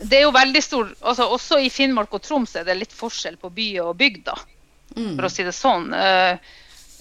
[0.00, 3.36] Det er jo veldig stor altså Også i Finnmark og Troms er det litt forskjell
[3.36, 4.38] på by og bygd, da.
[4.96, 5.12] Mm.
[5.18, 5.92] For å si det sånn.
[5.92, 6.40] Uh,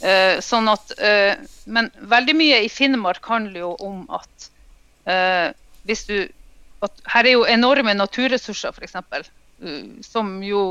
[0.04, 1.40] uh, sånn at uh,
[1.72, 4.50] Men veldig mye i Finnmark handler jo om at
[5.90, 6.16] hvis du
[6.86, 9.30] at Her er jo enorme naturressurser, f.eks.
[9.62, 10.64] Uh, som jo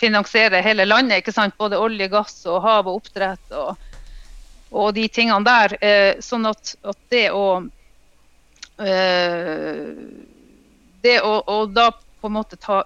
[0.00, 1.20] finansiere hele landet.
[1.20, 1.56] ikke sant?
[1.60, 3.76] Både olje, gass og hav og oppdrett og,
[4.70, 5.76] og de tingene der.
[5.84, 7.44] Eh, sånn at, at, det å
[8.80, 9.84] eh,
[11.00, 12.82] Det å, å, da på en måte ta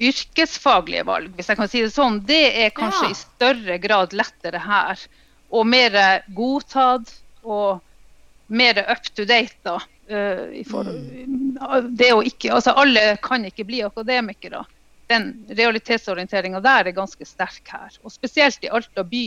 [0.00, 3.12] yrkesfaglige valg, hvis jeg kan si det sånn, det er kanskje ja.
[3.12, 4.98] i større grad lettere her.
[5.50, 7.10] og mer godtatt
[7.42, 7.80] og
[8.46, 9.56] mer up to date.
[9.62, 9.78] da.
[10.10, 11.58] Uh, for, mm.
[11.94, 14.64] det å ikke, altså Alle kan ikke bli akademikere.
[15.10, 17.94] Den realitetsorienteringa der er ganske sterk her.
[18.04, 19.24] Og spesielt i Alta by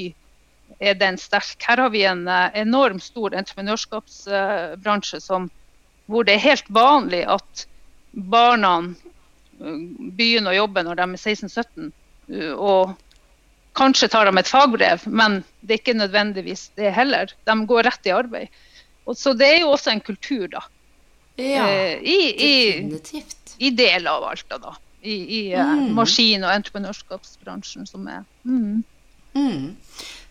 [0.79, 1.57] er den sterk.
[1.67, 5.49] Her har vi en enorm stor entreprenørskapsbransje som,
[6.07, 7.65] hvor det er helt vanlig at
[8.13, 8.77] barna
[9.59, 11.91] begynner å jobbe når de er 16-17.
[12.55, 12.93] Og
[13.77, 17.33] kanskje tar de et fagbrev, men det er ikke nødvendigvis det heller.
[17.47, 18.63] De går rett i arbeid.
[19.09, 20.63] Og så det er jo også en kultur, da.
[21.35, 23.55] Ja, eh, i, definitivt.
[23.57, 24.75] I, deler av Alta, da.
[25.03, 25.91] I, i eh, mm.
[25.97, 28.83] maskin- og entreprenørskapsbransjen som er mm.
[29.33, 29.73] Mm.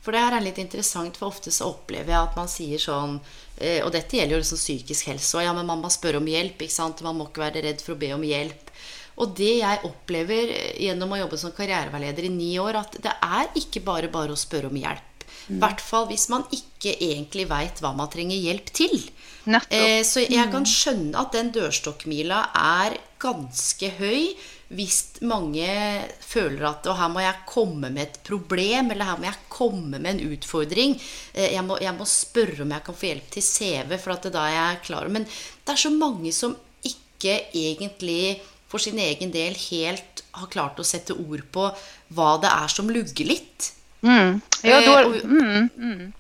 [0.03, 3.17] For det her er litt interessant, for ofte så opplever jeg at man sier sånn
[3.59, 5.37] eh, Og dette gjelder jo liksom psykisk helse.
[5.39, 6.63] Og ja, men man må spørre om hjelp.
[6.63, 7.03] ikke sant?
[7.07, 8.73] Man må ikke være redd for å be om hjelp.
[9.23, 13.51] Og det jeg opplever gjennom å jobbe som karriereveileder i ni år, at det er
[13.61, 15.27] ikke bare bare å spørre om hjelp.
[15.51, 15.61] I mm.
[15.63, 18.97] hvert fall hvis man ikke egentlig veit hva man trenger hjelp til.
[19.69, 20.71] Eh, så jeg kan mm.
[20.71, 24.33] skjønne at den dørstokkmila er ganske høy
[24.77, 25.67] hvis mange
[26.25, 29.99] føler at og her må jeg komme med et problem, eller her må jeg komme
[29.99, 30.97] med en utfordring.
[31.35, 34.29] Eh, jeg må, jeg må spørre om jeg kan få hjelp til CV, for at
[34.29, 36.57] det da er jeg klar Men det er så mange som
[36.87, 38.41] ikke egentlig
[38.73, 41.69] for sin egen del helt har klart å sette ord på
[42.17, 43.73] hva det er som lugger litt.
[44.01, 44.41] Mm.
[44.65, 46.13] Ja, eh, har, mm, mm.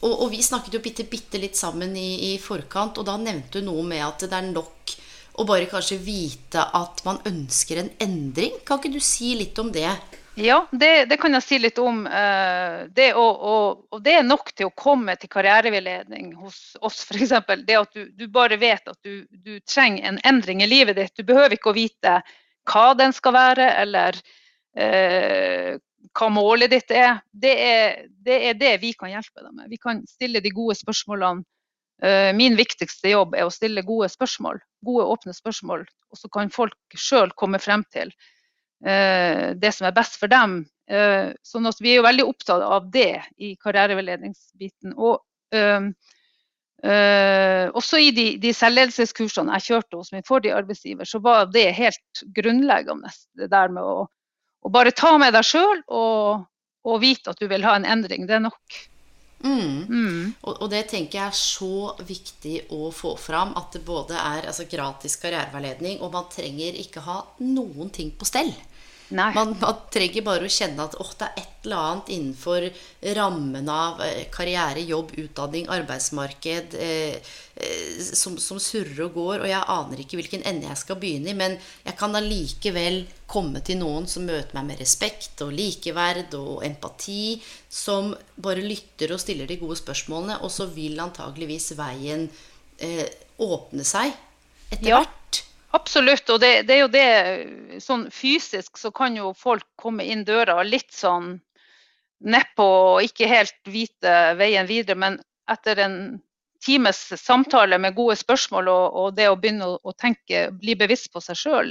[0.00, 3.58] Og, og, vi snakket jo bitte, bitte litt sammen i, i, forkant, og da nevnte
[3.58, 4.94] du noe med at det er nok
[5.38, 8.58] å bare kanskje vite at man ønsker en endring.
[8.66, 9.90] Kan ikke du si litt om det?
[10.38, 12.04] Ja, det, det kan jeg si litt om.
[12.06, 17.00] Eh, det, og, og, og det er nok til å komme til karriereveiledning hos oss,
[17.08, 17.34] f.eks.
[17.66, 21.16] Det at du, du, bare vet at du, du, trenger en endring i livet ditt.
[21.18, 22.20] Du behøver ikke å vite
[22.68, 24.20] hva den skal være, eller
[24.78, 25.74] eh,
[26.14, 28.00] hva målet ditt er det, er.
[28.22, 29.70] det er det vi kan hjelpe deg med.
[29.72, 31.46] Vi kan stille de gode spørsmålene.
[32.02, 35.86] Eh, min viktigste jobb er å stille gode spørsmål, gode åpne spørsmål.
[36.12, 38.12] Og så kan folk sjøl komme frem til
[38.86, 40.64] eh, det som er best for dem.
[40.88, 44.94] Så sånn vi er jo veldig opptatt av det i karriereveiledningsbiten.
[44.96, 45.20] Og
[47.76, 52.22] også i de, de selvledelseskursene jeg kjørte hos min forrige arbeidsgiver, så var det helt
[52.32, 53.12] grunnleggende.
[53.36, 54.06] Det der med å
[54.60, 56.46] å bare ta med deg sjøl og,
[56.86, 58.80] og, vite at du vil ha en endring, det er nok.
[59.44, 59.84] Mm.
[59.86, 60.22] Mm.
[60.42, 63.54] Og, og, det tenker jeg er så viktig å få fram.
[63.58, 68.28] At det både er altså, gratis karriereveiledning, og man trenger ikke ha noen ting på
[68.28, 68.52] stell.
[69.10, 72.66] Man, man, trenger bare å kjenne at oh, det er et eller annet innenfor
[73.16, 77.16] rammen av eh, karriere, jobb, utdanning, arbeidsmarked eh,
[77.56, 81.32] eh, som, som, surrer og går, og jeg aner ikke hvilken ende jeg skal begynne
[81.32, 86.36] i, men jeg kan allikevel komme til noen som møter meg med respekt og likeverd
[86.36, 87.38] og empati,
[87.72, 92.28] som bare lytter og stiller de gode spørsmålene, og så vil antageligvis veien
[92.76, 93.06] eh,
[93.40, 94.12] åpne seg
[94.68, 95.00] etter ja.
[95.00, 95.47] hvert.
[95.70, 96.30] Absolutt.
[96.30, 100.62] Og det, det, er jo det Sånn fysisk så kan jo folk komme inn døra
[100.64, 101.36] litt sånn
[102.18, 104.98] nedpå og ikke helt vite veien videre.
[104.98, 105.98] Men etter en
[106.64, 111.12] times samtale med gode spørsmål og, og det å begynne å, å, tenke, bli bevisst
[111.12, 111.70] på seg sjøl,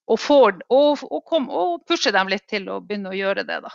[0.08, 3.58] Og, får, og, og, kom, og pusher dem litt til å begynne å gjøre det,
[3.64, 3.72] da.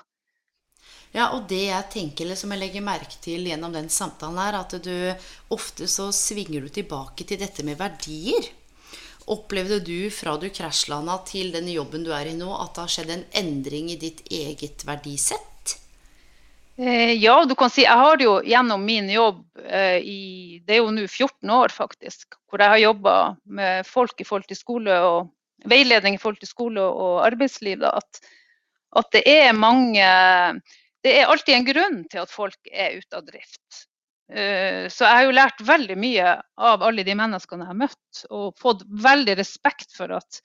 [1.14, 4.58] Ja, og det jeg tenker, eller som jeg legger merke til gjennom den samtalen, er
[4.58, 4.96] at du
[5.54, 8.50] ofte så svinger du tilbake til dette med verdier.
[9.30, 12.96] Opplevde du fra du krasjlanda til den jobben du er i nå, at det har
[12.96, 15.78] skjedd en endring i ditt eget verdisett?
[16.76, 20.22] Eh, ja, du kan si jeg har jo gjennom min jobb eh, i
[20.66, 22.40] Det er jo nå 14 år, faktisk.
[22.50, 25.30] Hvor jeg har jobba med folk i forhold til skole og
[25.70, 27.84] veiledning i forhold til skole og arbeidsliv.
[27.86, 28.24] Da, at,
[29.00, 30.06] at det er mange
[31.04, 33.84] det er alltid en grunn til at folk er ute av drift.
[34.32, 38.22] Eh, så jeg har jo lært veldig mye av alle de menneskene jeg har møtt,
[38.32, 40.40] og fått veldig respekt for at,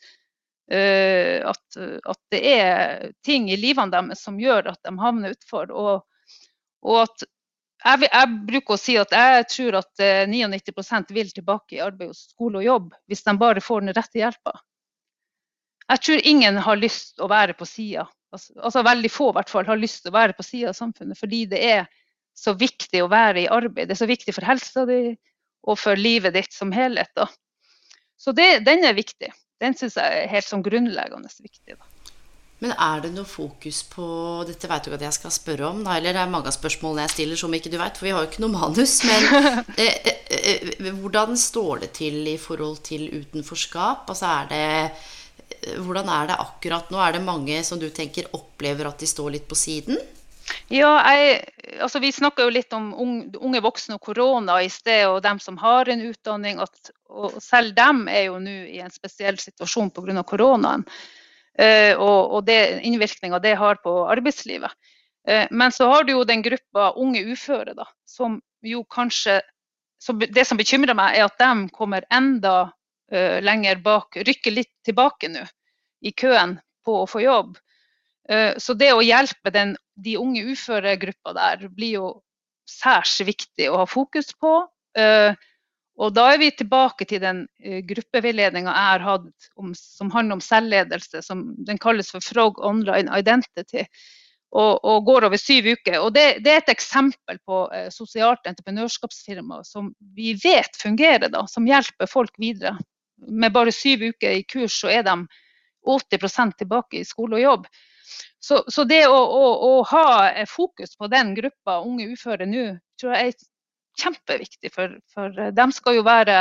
[0.74, 5.70] eh, at, at det er ting i livene deres som gjør at de havner utfor.
[5.70, 6.03] Og,
[6.82, 7.28] og at
[7.86, 12.16] jeg, jeg, bruker å si at jeg tror at 99 eh, vil tilbake i arbeid
[12.18, 14.59] skole og jobb hvis de bare får den rette hjelpa.
[15.88, 19.52] Jeg tror ingen har lyst å være på sida altså, altså veldig få i hvert
[19.52, 21.18] fall, har lyst til å være på sida av samfunnet.
[21.18, 21.88] Fordi det er
[22.38, 23.88] så viktig å være i arbeid.
[23.88, 25.02] Det er så viktig for helsa di
[25.68, 27.10] og for livet ditt som helhet.
[27.18, 27.26] Da.
[28.18, 29.30] Så det, den er viktig.
[29.58, 31.74] Den syns jeg er helt sånn grunnleggende viktig.
[31.74, 32.14] Da.
[32.58, 34.04] Men er det noe fokus på
[34.48, 36.56] Dette vet du ikke at jeg skal spørre om, da, eller det er mange av
[36.56, 38.96] spørsmålene jeg stiller som ikke du vet, for vi har jo ikke noe manus.
[39.06, 39.28] Men
[39.84, 44.10] eh, eh, eh, hvordan står det til i forhold til utenforskap?
[44.10, 44.66] Altså er det
[45.82, 47.00] hvordan er det akkurat nå?
[47.02, 49.98] Er det mange som du tenker opplever at de står litt på siden?
[50.72, 51.42] Ja, jeg,
[51.80, 55.59] altså Vi snakka jo litt om unge, voksne og korona i sted, og dem som
[55.61, 56.61] har en utdanning.
[56.62, 60.22] At, og selv dem er jo nå i en spesiell situasjon pga.
[60.24, 60.86] koronaen.
[61.59, 64.70] Uh, og, og det innvirkninga det har på arbeidslivet.
[65.28, 69.40] Uh, men så har du jo den gruppa unge uføre, da, som jo kanskje
[69.98, 72.70] så Det som bekymrer meg, er at de kommer enda
[73.09, 75.46] lenger bak, rykker litt tilbake nå
[76.04, 77.59] i køen på å få jobb.
[78.30, 82.09] Uh, så det å hjelpe den, de unge uføregruppa der blir jo
[82.68, 84.61] særs viktig å ha fokus på.
[84.98, 85.32] Uh,
[85.98, 87.40] og da er vi tilbake til den
[87.88, 91.24] gruppeveiledninga jeg har hatt om, som handler om selvledelse.
[91.26, 93.82] Som, den kalles for Frog Online Identity.
[94.54, 95.96] Og, og går over syv uker.
[95.98, 101.66] Og det, det er et eksempel på sosialt entreprenørskapsfirma som vi vet fungerer, da, som
[101.66, 102.76] hjelper folk videre
[103.26, 105.16] med bare syv uker i kurs, så er de
[105.88, 107.68] 80% tilbake i skole og jobb.
[108.38, 113.14] Så, så det å, å, å, ha fokus på den gruppa unge uføre nå, tror
[113.14, 113.46] jeg er
[113.98, 114.72] kjempeviktig.
[114.74, 116.38] For, for de skal jo være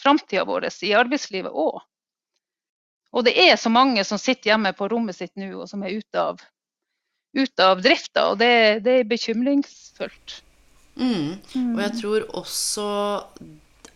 [0.00, 1.82] framtida vår i arbeidslivet òg.
[3.14, 6.00] Og det er så mange som sitter hjemme på rommet sitt nå og som er
[6.00, 6.40] ute av,
[7.38, 10.40] ute av drifta, og det, det er bekymringsfullt.
[10.98, 11.38] Mm.
[11.74, 12.88] Og jeg tror også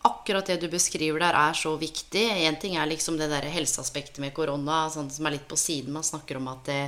[0.01, 2.21] akkurat det du beskriver der, er så viktig.
[2.45, 5.95] Én ting er liksom det der helseaspektet med korona, sånn som er litt på siden.
[5.95, 6.79] Man snakker om at det,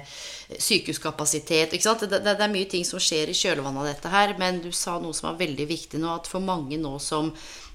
[0.61, 2.05] sykehuskapasitet ikke sant?
[2.05, 4.35] Det, det, det, er mye ting som skjer i kjølvannet av dette her.
[4.39, 7.33] Men du sa noe som var veldig viktig nå, at for mange nå som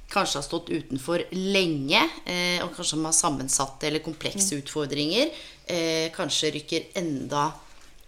[0.09, 4.63] kanskje har stått utenfor lenge, eh, og kanskje har sammensatte eller komplekse mm.
[4.63, 7.51] utfordringer, eh, kanskje rykker enda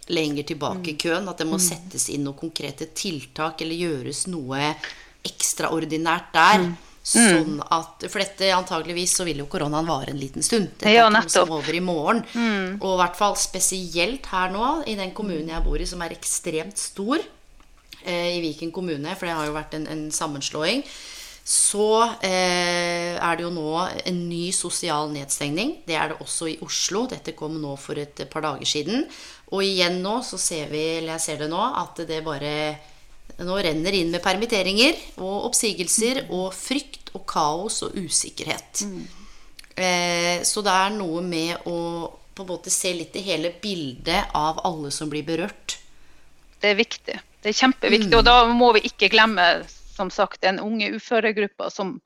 [0.09, 1.01] lenger tilbake i mm.
[1.05, 1.29] køen.
[1.29, 1.65] At det må mm.
[1.69, 4.73] settes inn noen konkrete tiltak eller gjøres noe
[5.27, 6.63] ekstraordinært der.
[6.65, 6.77] Mm.
[7.09, 10.75] Sånn at, for dette antageligvis så vil jo koronaen vare en liten stund.
[10.77, 12.21] Dette ja, som over i morgen.
[12.35, 12.75] Mm.
[12.77, 16.13] Og i hvert fall spesielt her nå, i den kommunen jeg bor i, som er
[16.13, 17.23] ekstremt stor,
[18.03, 20.85] eh, i Viken kommune, for det har jo vært en, en sammenslåing,
[21.49, 21.89] så
[22.21, 23.71] eh, er det jo nå
[24.05, 25.79] en ny sosial nedstengning.
[25.87, 27.07] Det er det også i Oslo.
[27.09, 29.07] Dette kom nå for et par dager siden.
[29.49, 32.53] Og igjen nå så ser vi, eller jeg ser det nå, at det bare
[33.47, 36.31] nå renner inn med permitteringer og oppsigelser mm.
[36.35, 38.83] og frykt og kaos og usikkerhet.
[38.85, 39.03] Mm.
[39.79, 41.79] Eh, så det er noe med å
[42.35, 45.75] på en måte se litt i hele bildet av alle som blir berørt.
[46.59, 47.17] Det er viktig.
[47.43, 48.13] Det er kjempeviktig.
[48.13, 48.19] Mm.
[48.19, 51.97] Og da må vi ikke glemme som sagt, den unge uføregruppa som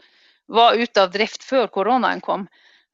[0.50, 2.48] var ute av drift før koronaen kom.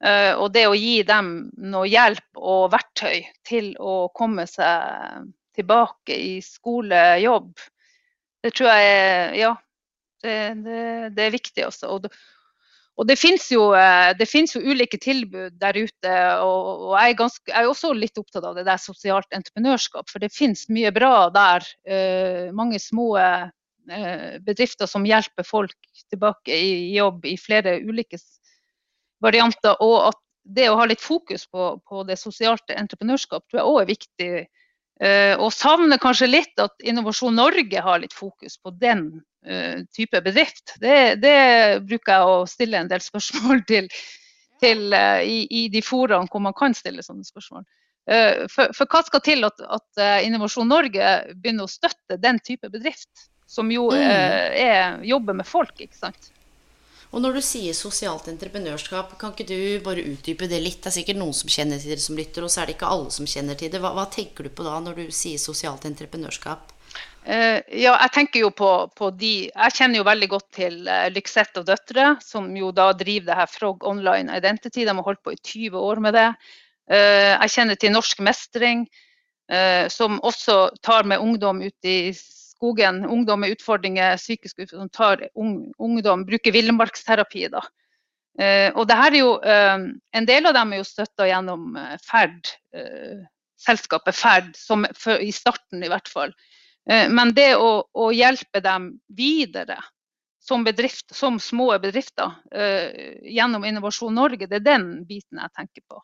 [0.04, 6.16] Uh, og det å gi dem noe hjelp og verktøy til å komme seg tilbake
[6.16, 7.52] i skole, jobb,
[8.44, 9.54] det tror jeg er Ja,
[10.24, 10.82] det, det,
[11.16, 11.90] det er viktig også.
[11.94, 12.08] Og,
[13.00, 16.16] og det fins jo, eh, jo, ulike tilbud der ute.
[16.44, 20.10] Og, og jeg, er ganske, jeg, er også litt opptatt av det der sosialt entreprenørskap.
[20.12, 21.64] For det fins mye bra der.
[21.88, 23.48] Uh, mange små uh,
[24.44, 25.76] bedrifter som hjelper folk
[26.12, 28.20] tilbake i jobb i flere ulike
[29.24, 29.76] varianter.
[29.80, 30.20] Og at
[30.50, 34.32] det å ha litt fokus på, på det sosiale entreprenørskap tror jeg òg er viktig.
[35.00, 39.06] Uh, og savner kanskje litt at Innovasjon Norge har litt fokus på den
[39.48, 40.74] uh, type bedrift.
[40.82, 41.36] Det, det,
[41.88, 43.88] bruker jeg å stille en del spørsmål til,
[44.60, 47.64] til uh, i, i, de foraene hvor man kan stille sånne spørsmål.
[48.50, 53.28] For, for, hva skal til at, at, Innovasjon Norge begynner å støtte den type bedrift,
[53.46, 54.00] som jo mm.
[54.00, 56.30] er, jobber med folk, ikke sant?
[57.10, 60.78] Og når du sier sosialt entreprenørskap, kan ikke du bare utdype det litt?
[60.78, 62.90] Det er sikkert noen som kjenner til det som lytter, og så er det ikke
[62.94, 63.80] alle som kjenner til det.
[63.82, 66.70] Hva, hva tenker du på da når du sier sosialt entreprenørskap?
[67.20, 71.10] Uh, ja, jeg tenker jo på, på, de Jeg kjenner jo veldig godt til uh,
[71.12, 74.86] Lykseth og døtre, som jo da driver det her Frog Online Identity.
[74.86, 76.30] De har holdt på i 20 år med det.
[76.90, 78.88] Uh, jeg kjenner til Norsk Mestring,
[79.90, 82.12] som også tar med ungdom ut i
[82.60, 87.48] skogen, ungdom med utfordringer, psykisk utfordringer, tar ung, ungdom, bruker villmarksterapi.
[87.48, 87.64] da.
[88.40, 91.74] Uh, og det her er jo, uh, En del av dem er jo støtta gjennom
[91.76, 92.52] uh, Ferd,
[93.60, 96.32] selskapet Ferd, som, for, i starten i hvert fall.
[96.86, 99.76] men det å, å, hjelpe dem videre
[100.40, 102.32] som bedrift, som små bedrifter
[103.20, 106.00] gjennom Innovasjon Norge, det er den biten jeg tenker på.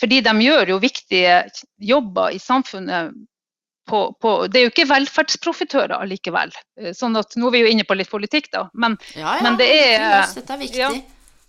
[0.00, 1.36] fordi de gjør jo viktige
[1.76, 3.12] jobber i samfunnet
[3.86, 6.54] på, på, Det er jo ikke velferdsprofitører allikevel.
[6.80, 8.66] Eh, sånn at, nå er vi jo inne på litt politikk, da.
[8.72, 10.80] Men, ja, ja, men det er, dette er viktig.
[10.80, 10.92] Ja,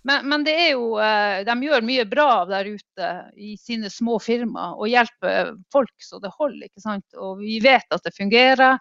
[0.06, 3.08] men, men, det er jo, eh, de gjør mye bra der ute
[3.42, 6.68] i sine små firmaer og hjelper folk så det holder.
[6.68, 7.06] ikke sant?
[7.18, 8.78] Og vi vet at det fungerer.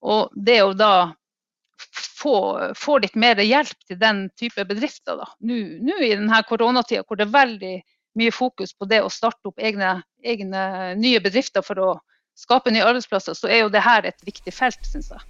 [0.00, 0.92] Og det å da
[2.20, 2.36] få,
[2.76, 5.30] få litt mer hjelp til den type bedrifter da.
[5.40, 7.74] Nå i denne koronatida hvor det er veldig
[8.20, 11.90] mye fokus på det å starte opp egne, egne nye bedrifter for å
[12.40, 15.28] skape nye arbeidsplasser, så er jo det her et viktig felt, syns jeg.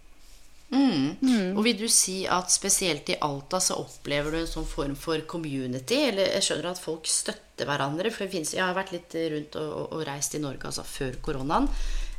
[0.71, 1.17] Mm.
[1.19, 1.57] Mm.
[1.59, 5.23] Og vil du si at spesielt i Alta så opplever du en sånn form for
[5.31, 5.99] community?
[6.11, 8.13] Eller jeg skjønner at folk støtter hverandre.
[8.15, 11.67] For finnes, jeg har vært litt rundt og, og, reist i Norge altså før koronaen.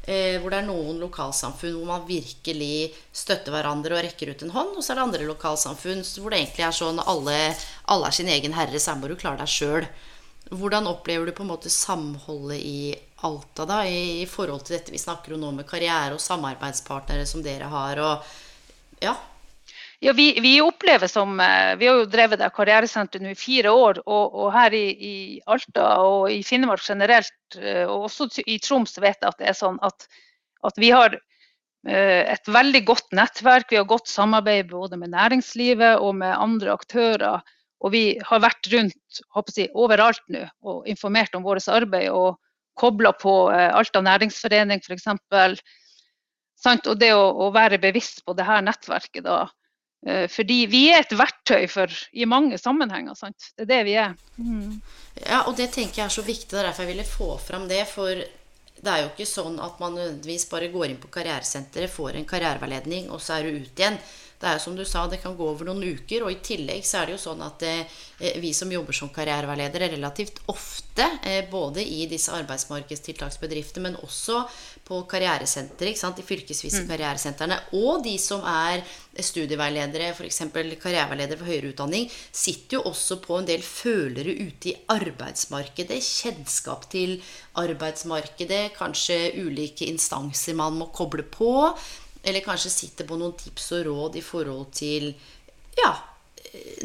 [0.02, 4.56] Eh, hvor det er noen lokalsamfunn hvor man virkelig støtter hverandre og rekker ut en
[4.56, 4.76] hånd.
[4.76, 7.38] Og så er det andre lokalsamfunn hvor det egentlig er sånn alle,
[7.94, 9.88] alle er sin egen herre, så her må du klare deg sjøl.
[10.52, 12.80] Hvordan opplever du på en måte samholdet i
[13.28, 17.28] Alta da, i, i, forhold til dette vi snakker om nå med karriere og samarbeidspartnere
[17.30, 18.02] som dere har?
[18.02, 19.16] og ja,
[20.04, 23.70] ja, vi, vi, opplever som eh, Vi har jo drevet det karrieresenteret nå i fire
[23.70, 24.00] år.
[24.02, 28.98] Og, og her i, i, Alta og i Finnmark generelt, eh, og også i Troms,
[28.98, 30.08] vet jeg at det er sånn at,
[30.66, 33.70] at vi har eh, et veldig godt nettverk.
[33.70, 37.46] Vi har godt samarbeid både med næringslivet og med andre aktører.
[37.86, 39.22] Og vi har vært rundt
[39.54, 42.10] jeg, overalt nå og informert om vårt arbeid.
[42.10, 42.42] og
[42.78, 45.08] kobla på eh, Alta næringsforening f.eks.
[46.88, 49.44] Og det å, å, være bevisst på det her nettverket da.
[50.08, 53.18] Eh, fordi vi er et verktøy for, i mange sammenhenger.
[53.18, 53.52] Sant?
[53.56, 54.16] Det er det vi er.
[54.38, 54.78] Mm.
[55.22, 56.52] Ja, og det tenker jeg er så viktig.
[56.54, 57.84] Det er derfor jeg ville få fram det.
[57.90, 58.24] For
[58.82, 62.30] det er jo ikke sånn at man nødvendigvis bare går inn på karrieresenteret, får en
[62.30, 64.00] karriereveiledning, og så er du ute igjen.
[64.42, 66.26] Det er jo som du sa, det kan gå over noen uker.
[66.26, 68.00] Og i tillegg så er det jo sånn at eh,
[68.42, 74.42] vi som jobber som karriereveiledere relativt ofte, eh, både i disse arbeidsmarkedstiltaksbedriftene, men også
[74.88, 76.90] på karrieresentre, de fylkesvise mm.
[76.90, 78.82] karrieresentrene, og de som er
[79.22, 80.42] studieveiledere, f.eks.
[80.82, 86.02] karriereveiledere for høyere utdanning, sitter jo også på en del følere ute i arbeidsmarkedet.
[86.02, 87.20] Kjennskap til
[87.62, 91.52] arbeidsmarkedet, kanskje ulike instanser man må koble på.
[92.24, 95.12] Eller kanskje sitter på noen tips og råd i forhold til
[95.80, 95.92] ja,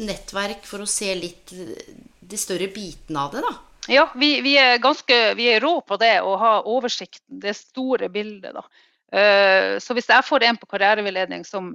[0.01, 3.53] nettverk, for å se litt de større bitene av det, da.
[3.87, 8.09] Ja, vi, vi, er ganske vi er rå på det å ha oversikten, det store
[8.11, 8.57] bildet.
[8.57, 8.65] da.
[9.07, 11.69] Uh, så hvis jeg får en på karriereveiledning som,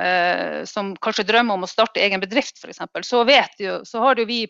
[0.00, 3.22] uh, som kanskje drømmer om å starte egen bedrift, f.eks., så,
[3.86, 4.40] så har jo vi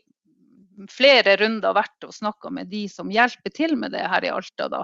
[0.93, 4.71] flere runder vært og snakka med de som hjelper til med det her i Alta.
[4.73, 4.83] da.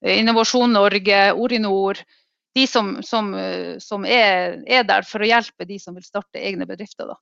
[0.00, 2.00] Innovasjon Norge, Orinor,
[2.54, 3.30] de som, som,
[3.78, 7.12] som er, er, der for å hjelpe de som vil starte egne bedrifter.
[7.12, 7.18] Da.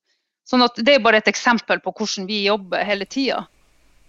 [0.49, 3.43] Sånn at Det er bare et eksempel på hvordan vi jobber hele tida.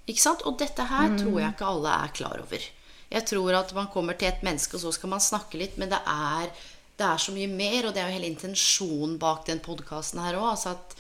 [0.08, 0.46] Ikke sant?
[0.48, 1.18] Og dette her mm.
[1.22, 2.68] tror jeg ikke alle er klar over.
[3.10, 5.92] Jeg tror at man kommer til et menneske, og så skal man snakke litt, men
[5.92, 6.50] det er,
[6.98, 7.90] det er så mye mer.
[7.90, 10.52] Og det er jo hele intensjonen bak den podkasten her òg.
[10.54, 10.96] Altså at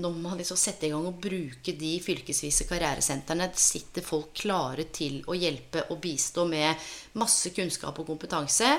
[0.00, 5.18] når man liksom setter i gang og bruker de fylkesvise karrieresentrene, sitter folk klare til
[5.26, 6.78] å hjelpe og bistå med
[7.18, 8.70] masse kunnskap og kompetanse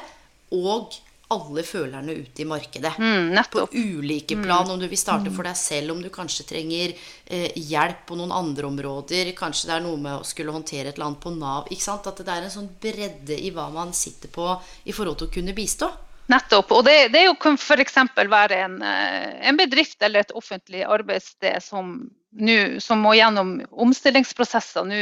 [0.52, 1.00] og
[1.32, 2.92] alle følerne ute i markedet.
[3.00, 4.44] Mm, på ulike mm.
[4.44, 4.70] plan.
[4.70, 8.34] Om du vil starte for deg selv, om du kanskje trenger eh, hjelp på noen
[8.36, 9.32] andre områder.
[9.38, 11.72] Kanskje det er noe med å skulle håndtere et eller annet på Nav.
[11.72, 12.10] ikke sant?
[12.12, 15.36] At det er en sånn bredde i hva man sitter på i forhold til å
[15.40, 15.92] kunne bistå.
[16.32, 16.72] Nettopp.
[16.76, 17.98] Og det, det kan f.eks.
[18.32, 21.96] være en, eh, en, bedrift eller et offentlig arbeidssted som,
[22.32, 25.02] nu, som må gjennom omstillingsprosesser nå,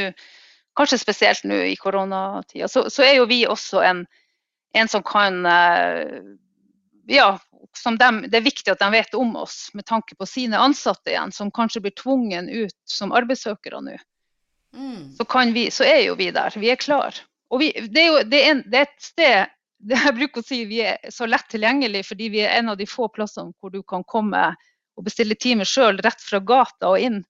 [0.78, 2.70] kanskje spesielt nå i koronatida.
[2.70, 4.04] Så, så, er jo vi også en,
[4.72, 6.20] en som kan eh,
[7.10, 7.38] Ja,
[7.76, 11.10] som de, det er viktig at de vet om oss med tanke på sine ansatte
[11.10, 13.96] igjen, som kanskje blir tvungen ut som arbeidssøkere nå.
[14.76, 15.16] Mm.
[15.16, 16.54] Så, vi, så, er jo vi der.
[16.56, 17.14] Vi er klar.
[17.50, 19.56] Og vi, det, er jo, det, er en, det, er et sted
[19.90, 22.76] det jeg bruker å si vi er så lett tilgjengelig fordi vi er en av
[22.76, 24.50] de få plassene hvor du kan komme
[24.98, 27.22] og bestille time sjøl rett fra gata og inn.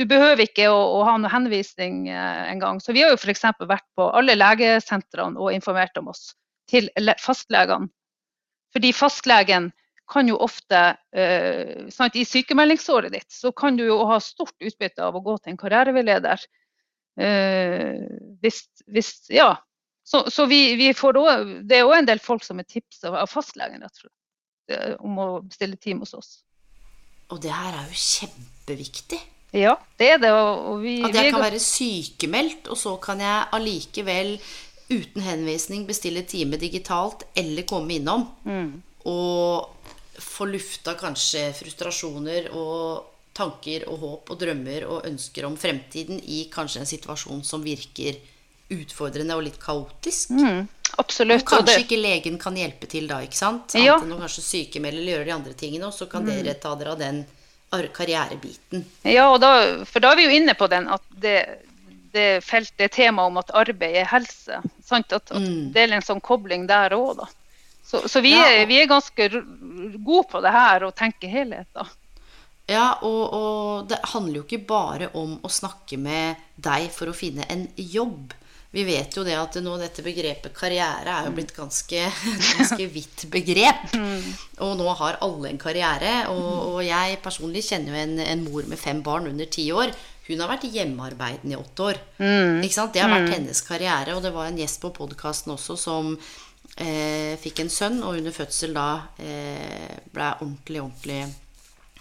[0.00, 2.78] Du behøver ikke å, å ha noen henvisning eh, engang.
[2.80, 3.44] Så vi har jo f.eks.
[3.68, 6.30] vært på alle legesentrene og informert om oss
[6.70, 6.88] til
[7.20, 7.90] fastlegene.
[8.72, 9.66] Fordi fastlegen
[10.10, 10.78] kan jo ofte,
[11.12, 15.34] eh, sant, I sykemeldingsåret ditt så kan du jo ha stort utbytte av å gå
[15.38, 16.46] til en karriereveileder.
[17.20, 17.98] Eh,
[18.40, 19.50] hvis, hvis, ja,
[20.06, 21.34] så, så vi, vi, også,
[21.66, 25.18] det er òg en del folk som er tipsa av fastlegen rett og slett, om
[25.18, 26.32] å bestille time hos oss.
[27.34, 29.20] Og det her er jo kjempeviktig.
[29.56, 30.32] Ja, det er det.
[30.82, 34.36] Vi, At jeg kan være sykemeldt, og så kan jeg allikevel
[34.90, 38.26] uten henvisning bestille time digitalt eller komme innom.
[38.46, 38.82] Mm.
[39.10, 39.90] Og
[40.20, 46.44] få lufta kanskje frustrasjoner og tanker og håp og drømmer og ønsker om fremtiden i
[46.52, 48.18] kanskje en situasjon som virker
[48.70, 50.34] utfordrende og litt kaotisk.
[50.36, 50.66] Mm,
[51.02, 51.42] absolutt.
[51.42, 51.78] Og kanskje og det...
[51.86, 53.74] ikke legen kan hjelpe til da, ikke sant?
[53.78, 53.96] Ja.
[53.96, 56.32] Annet enn å kanskje sykemelde eller gjøre de andre tingene, og så kan mm.
[56.36, 57.24] dere ta dere av den
[57.70, 58.84] karrierebiten.
[59.06, 59.50] Ja, da,
[59.86, 61.36] for da er vi jo inne på den at det,
[62.14, 64.62] det feltet tema om at arbeid er helse.
[64.84, 65.12] Sant?
[65.12, 65.70] At, at mm.
[65.74, 67.30] Det er en sånn kobling der òg, da.
[67.90, 68.58] Så, så vi, ja, og...
[68.58, 69.30] er, vi, er, ganske
[69.98, 71.86] gode på det her og tenker helhet, da.
[72.70, 77.16] Ja, og, og, det handler jo ikke bare om å snakke med deg for å
[77.16, 78.34] finne en jobb
[78.70, 82.04] vi vet jo det at nå dette begrepet karriere er jo blitt ganske,
[82.52, 83.96] ganske vidt begrep.
[83.98, 84.28] Mm.
[84.62, 86.12] Og nå har alle en karriere.
[86.30, 89.90] Og, og jeg personlig kjenner jo en, en, mor med fem barn under ti år.
[90.28, 91.98] Hun har vært hjemmearbeidende i åtte år.
[92.22, 92.62] Mm.
[92.62, 92.94] Ikke sant?
[92.94, 93.34] Det har vært mm.
[93.40, 94.14] hennes karriere.
[94.14, 98.38] Og det var en gjest på podkasten også som eh, fikk en sønn, og under
[98.38, 101.24] fødsel da eh, ble ordentlig, ordentlig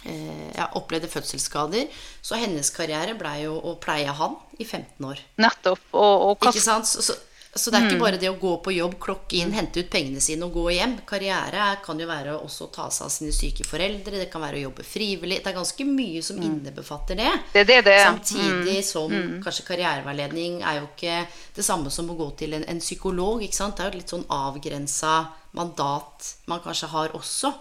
[0.04, 1.88] Eh, ja, opplevde fødselsskader.
[2.22, 5.24] Så hennes karriere blei jo å pleie han i 15 år.
[5.44, 5.82] Nettopp.
[5.92, 6.88] Og, og Ikke sant?
[6.88, 7.16] Så, så,
[7.52, 7.90] så, det er mm.
[7.90, 10.70] ikke bare det å gå på jobb, klokke inn, hente ut pengene sine og gå
[10.78, 10.94] hjem.
[11.10, 14.62] Karriere kan jo være også å ta seg av sine syke foreldre, det kan være
[14.62, 15.42] å jobbe frivillig.
[15.44, 16.46] Det er ganske mye som mm.
[16.48, 17.34] innebefatter det.
[17.58, 17.98] det, det, det.
[18.06, 18.88] Samtidig mm.
[18.88, 19.34] som mm.
[19.44, 21.26] kanskje karriereveiledning er jo ikke
[21.58, 23.44] det samme som å gå til en, en psykolog.
[23.44, 23.76] Ikke sant?
[23.76, 25.18] Det er jo et litt sånn avgrensa
[25.60, 27.52] mandat man kanskje har også.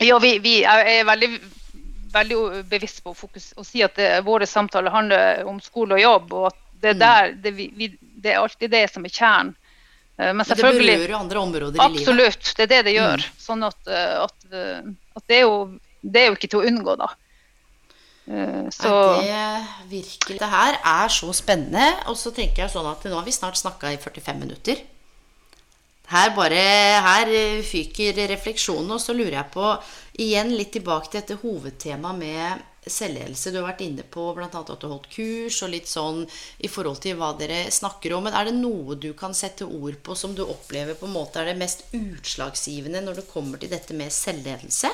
[0.00, 1.30] Ja, vi, vi er veldig
[2.12, 6.02] veldig bevisst på å, fokus, å si at det, våre samtaler handler om skole og
[6.02, 6.32] jobb.
[6.32, 9.56] og at det, er, der, det, vi, det er alltid det som er kjernen.
[10.20, 12.00] Eh, men selvfølgelig Det berører andre områder i livet.
[12.00, 13.24] Absolutt, det er det det gjør.
[13.24, 13.40] Mm.
[13.46, 15.56] Sånn at, eh, at, eh, at det, er jo,
[16.02, 17.10] det, er jo, ikke til å unngå, da.
[18.70, 18.90] Så.
[19.24, 19.38] Det
[19.90, 21.86] virkelig Det her er så spennende.
[22.12, 24.84] Og så tenker jeg sånn at nå har vi snart snakka i 45 minutter.
[26.10, 26.60] Her bare
[27.06, 27.32] Her
[27.66, 29.72] fyker refleksjonen, og så lurer jeg på
[30.18, 33.52] igjen litt tilbake til dette hovedtemaet med selvledelse.
[33.52, 34.48] Du har vært inne på bl.a.
[34.48, 36.24] at du har holdt kurs, og litt sånn
[36.58, 38.26] i forhold til hva dere snakker om.
[38.26, 41.42] Men er det noe du kan sette ord på som du opplever på en måte
[41.42, 44.92] er det mest utslagsgivende når det kommer til dette med selvledelse?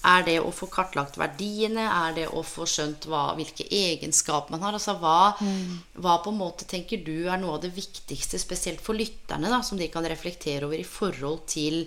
[0.00, 1.84] Er det å få kartlagt verdiene?
[1.84, 4.76] Er det å få skjønt hva, hvilke egenskaper man har?
[4.78, 5.74] Altså hva, mm.
[6.00, 9.60] hva, på en måte tenker du er noe av det viktigste, spesielt for lytterne, da,
[9.66, 11.84] som de kan reflektere over i forhold til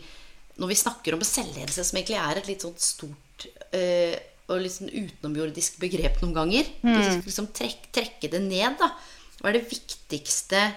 [0.61, 4.17] når vi snakker om selvledelse, som egentlig er et litt sånn stort øh,
[4.51, 6.69] og litt sånn utenomjordisk begrep noen ganger.
[6.83, 7.23] Mm.
[7.23, 8.91] Liksom trek, trekke det ned, da.
[9.39, 10.67] Hva er det viktigste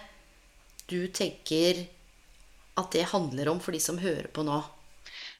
[0.90, 1.84] du tenker
[2.78, 4.62] at det handler om for de som hører på nå?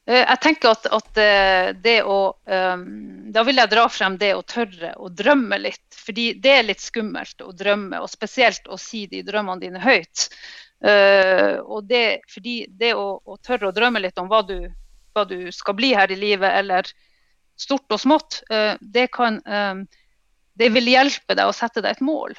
[0.06, 4.44] Eh, jeg tenker at, at eh, det å Da vil jeg dra frem det å
[4.46, 5.82] tørre å drømme litt.
[6.06, 10.28] Fordi det er litt skummelt å drømme, og spesielt å si de drømmene dine høyt.
[10.86, 14.68] Uh, og det, fordi det å, å, tørre å drømme litt om hva du,
[15.16, 16.86] hva du, skal bli her i livet, eller
[17.58, 19.82] stort og smått, uh, det, kan, uh,
[20.54, 22.36] det vil hjelpe deg å sette deg et mål.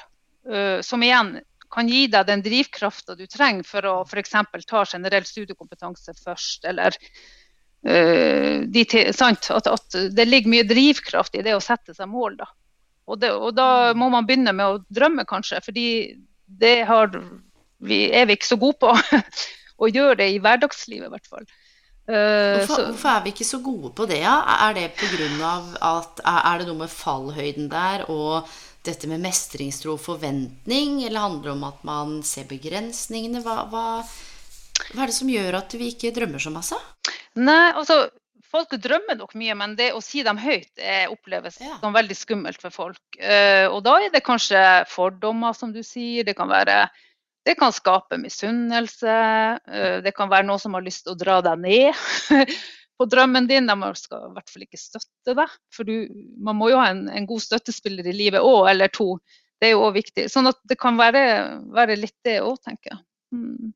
[0.80, 1.34] som igjen
[1.68, 4.30] kan gi deg den drivkrafta du trenger for å f.eks.
[4.64, 6.64] ta generell studiekompetanse først.
[6.64, 6.96] Eller
[7.82, 12.38] de, sant, at, at, det ligger mye drivkraft i det å sette seg mål.
[12.40, 12.48] Da.
[13.12, 15.60] Og, det, og da må man begynne med å drømme, kanskje.
[15.66, 15.88] fordi
[16.48, 17.12] det har
[17.78, 18.92] vi, er vi ikke så gode på
[19.82, 21.48] å gjøre det i hverdagslivet, i hvert fall.
[22.08, 24.22] Uh, hvorfor, hvorfor, er vi ikke så gode på det?
[24.22, 24.38] Ja?
[24.68, 25.52] Er det pga.
[25.84, 28.48] at Er det noe med fallhøyden der og
[28.86, 33.44] dette med mestringstro og forventning, eller handler det om at man ser begrensningene?
[33.44, 33.84] Hva, hva
[34.94, 36.78] Hva er det som gjør at vi ikke drømmer så masse?
[37.36, 38.06] Nei, altså
[38.48, 41.74] Folk drømmer nok mye, men det å si dem høyt er, oppleves Ja.
[41.82, 43.02] som veldig skummelt for folk.
[43.20, 46.24] Uh, og da er det kanskje fordommer, som du sier.
[46.24, 46.86] Det kan være
[47.48, 49.14] det kan skape misunnelse.
[49.72, 52.02] eh, det kan være noen som har lyst til å dra deg ned
[52.98, 53.70] på drømmen din.
[53.70, 55.56] De skal i hvert fall ikke støtte deg.
[55.72, 56.10] For du,
[56.44, 59.14] man må jo ha en, en god støttespiller i livet òg, eller to.
[59.58, 60.28] Det er jo òg viktig.
[60.30, 61.24] Sånn at det kan være,
[61.72, 63.04] være litt det òg, tenker jeg.
[63.32, 63.72] Hmm.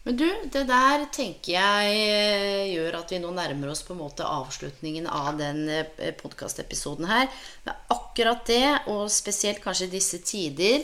[0.00, 4.00] Men du, det der tenker jeg eh, gjør at vi nå nærmer oss på en
[4.00, 5.68] måte avslutningen av den
[6.18, 7.28] podkastepisoden her.
[7.68, 10.82] Men akkurat det, og spesielt kanskje disse tider,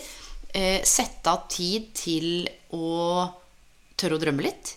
[0.55, 3.26] eh, sette av tid til å
[3.97, 4.76] tørre å drømme litt.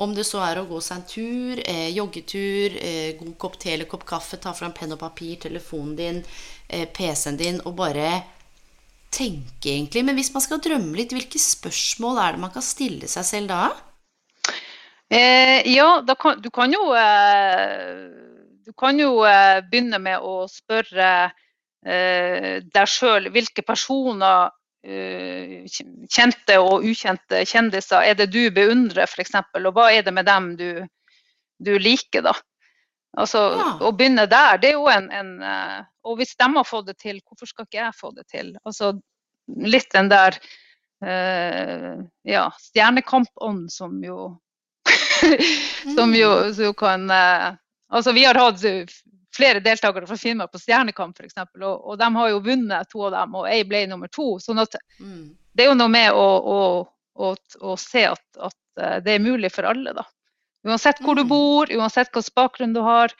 [0.00, 3.74] Om det så er å gå seg en tur, eh, joggetur, eh, god kopp te
[3.74, 6.24] eller kopp kaffe, ta fram penn og papir, telefonen din,
[6.68, 8.24] eh, PC-en din, og bare
[9.10, 10.04] tenke, egentlig.
[10.04, 13.48] Men hvis man skal drømme litt, hvilke spørsmål er det man kan stille seg selv
[13.48, 13.72] da?
[15.12, 18.08] Eh, ja, da kan, du kan jo eh,
[18.64, 21.30] Du kan jo eh, begynne med å spørre
[21.82, 24.52] deg sjøl hvilke personer,
[24.82, 30.48] kjente og ukjente kjendiser, er det du beundrer f.eks., og hva er det med dem
[30.58, 30.70] du,
[31.62, 32.34] du liker, da?
[33.20, 33.70] Altså, Ja.
[33.84, 36.96] Å begynne der, det er jo en, en eh, Og hvis de har fått det
[36.98, 38.54] til, hvorfor skal ikke jeg få det til?
[38.64, 38.94] Altså,
[39.46, 40.38] litt den der
[41.04, 44.32] uh, ja, stjernekampånd som jo
[45.96, 47.52] som jo, som jo kan uh,
[47.92, 48.88] Altså, vi har hatt eh,
[49.36, 53.14] flere deltakere fra Finnmark på Stjernekamp f.eks., og, og de har jo vunnet to av
[53.16, 54.38] dem, og ei ble nummer to.
[54.42, 55.36] sånn at Mm.
[55.54, 56.26] det er jo noe med å,
[56.56, 56.58] å,
[57.16, 60.04] å, å se at, at eh, det er mulig for alle, da.
[60.64, 61.28] Uansett hvor du Mm.
[61.28, 63.10] bor, uansett hvilken bakgrunn du har,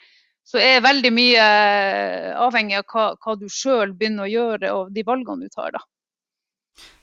[0.45, 4.93] så er veldig mye eh, avhengig av hva, hva du sjøl begynner å gjøre og
[4.93, 5.79] de valgene du tar, da.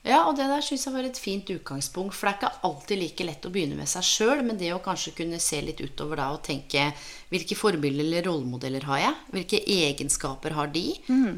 [0.00, 2.14] Ja, og det der syns jeg var et fint utgangspunkt.
[2.16, 4.80] For det er ikke alltid like lett å begynne med seg sjøl, men det å
[4.82, 6.86] kanskje kunne se litt utover da og tenke
[7.30, 9.18] hvilke forbilder eller rollemodeller har jeg?
[9.36, 10.86] Hvilke egenskaper har de?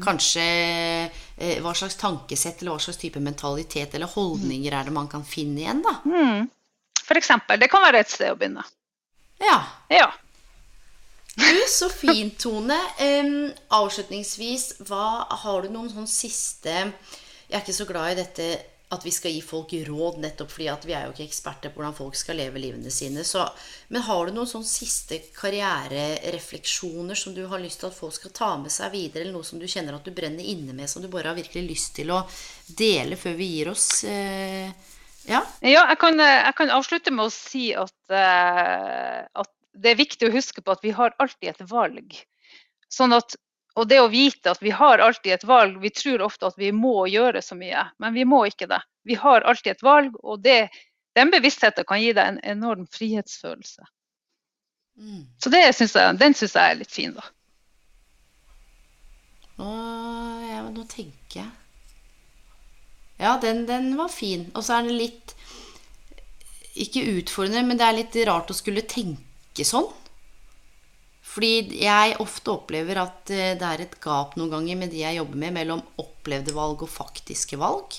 [0.03, 5.11] Kanskje eh, hva slags tankesett eller hva slags type mentalitet eller holdninger er det man
[5.11, 5.97] kan finne igjen, da?
[6.07, 6.47] Mm.
[7.03, 7.59] For eksempel.
[7.59, 8.63] Det kan være et sted å begynne.
[9.43, 9.59] Ja.
[9.91, 10.07] Ja.
[11.35, 12.77] Du, så fint, Tone.
[13.01, 16.93] Um, avslutningsvis, hva har du noen sånn siste
[17.49, 18.47] Jeg er ikke så glad i dette
[18.93, 21.81] at vi skal gi folk råd, nettopp fordi at vi er jo ikke eksperter på
[21.81, 23.23] hvordan folk skal leve livene sine.
[23.25, 23.45] Så,
[23.93, 28.35] men har du noen sånn siste karriererefleksjoner som du har lyst til at folk skal
[28.35, 31.01] ta med seg videre, eller noe som du kjenner at du brenner inne med, som
[31.03, 32.21] du bare har virkelig lyst til å
[32.77, 33.87] dele før vi gir oss?
[34.09, 34.69] Eh,
[35.29, 35.41] ja?
[35.63, 40.29] Ja, jeg kan, jeg kan avslutte med å si at, eh, at det er viktig
[40.29, 42.13] å huske på at vi har alltid et valg.
[42.93, 43.37] Sånn at,
[43.73, 46.69] og det å vite at vi har alltid et valg, vi tror ofte at vi
[46.75, 48.79] må gjøre så mye, men vi må ikke det.
[49.07, 50.67] Vi har alltid et valg, og det,
[51.17, 53.87] den bevisstheten kan gi deg en enorm frihetsfølelse.
[55.01, 55.23] Mm.
[55.41, 57.25] Så det synes jeg, den syns jeg er litt fin, da.
[59.57, 59.71] Nå,
[60.49, 61.49] ja, nå tenker jeg
[63.21, 64.47] Ja, den, den var fin.
[64.57, 65.35] Og så er den litt
[66.73, 69.91] Ikke utfordrende, men det er litt rart å skulle tenke sånn.
[71.33, 75.17] Fordi jeg ofte opplever at eh, det er et gap noen ganger med de jeg
[75.17, 77.97] jobber med, mellom opplevde valg og faktiske valg.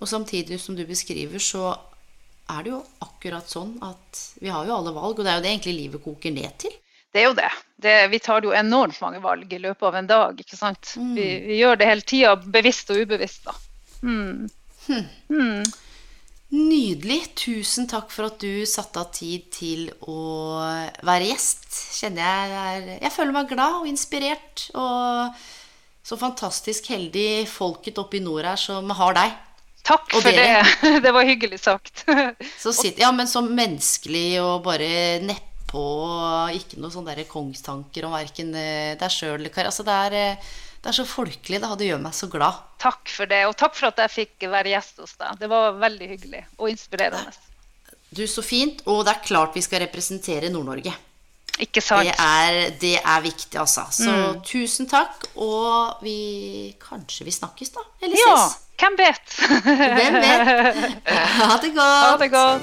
[0.00, 1.70] Og samtidig som du beskriver, så
[2.50, 5.44] er det jo akkurat sånn at vi har jo alle valg, og det er jo
[5.44, 6.74] det egentlig livet koker ned til.
[7.12, 7.50] Det er jo det.
[7.84, 10.40] det vi tar jo enormt mange valg i løpet av en dag.
[10.40, 10.94] ikke sant?
[10.96, 11.14] Mm.
[11.18, 13.46] Vi, vi gjør det hele tida, bevisst og ubevisst.
[13.46, 13.54] da.
[14.02, 14.48] Mm.
[15.30, 15.62] Mm.
[16.52, 17.30] Nydelig.
[17.38, 20.60] Tusen takk for at du satte av tid til å
[21.00, 21.68] være gjest.
[21.96, 24.66] Kjenner jeg er Jeg føler meg glad og inspirert.
[24.76, 25.32] Og
[26.04, 29.38] så fantastisk heldig folket oppe i nord her som har deg.
[29.86, 30.60] Takk for det.
[31.04, 32.04] Det var hyggelig sagt.
[32.60, 35.86] Så sitter, ja, men så menneskelig og bare nedpå
[36.58, 39.70] ikke noe sånn der kongstanker om verken eh, deg sjøl eller kar.
[39.72, 40.52] Altså det er, eh,
[40.82, 41.60] det er så folkelig.
[41.62, 42.52] Det, det gjør meg så glad.
[42.82, 45.30] Takk for det, og takk for at jeg fikk være gjest hos deg.
[45.38, 47.32] Det var veldig hyggelig og inspirerende.
[48.10, 48.82] Du, så fint.
[48.90, 50.92] Og det er klart vi skal representere Nord-Norge.
[51.62, 52.08] Ikke sant?
[52.08, 53.82] Det er, det er viktig, altså.
[53.94, 54.12] Så
[54.48, 55.26] tusen takk.
[55.38, 57.80] Og vi Kanskje vi snakkes, da?
[58.02, 58.50] Eller Ja,
[58.82, 59.26] hvem vet?
[59.62, 60.42] Hvem vet?
[61.42, 62.06] Ha det godt.
[62.08, 62.62] Ha det godt.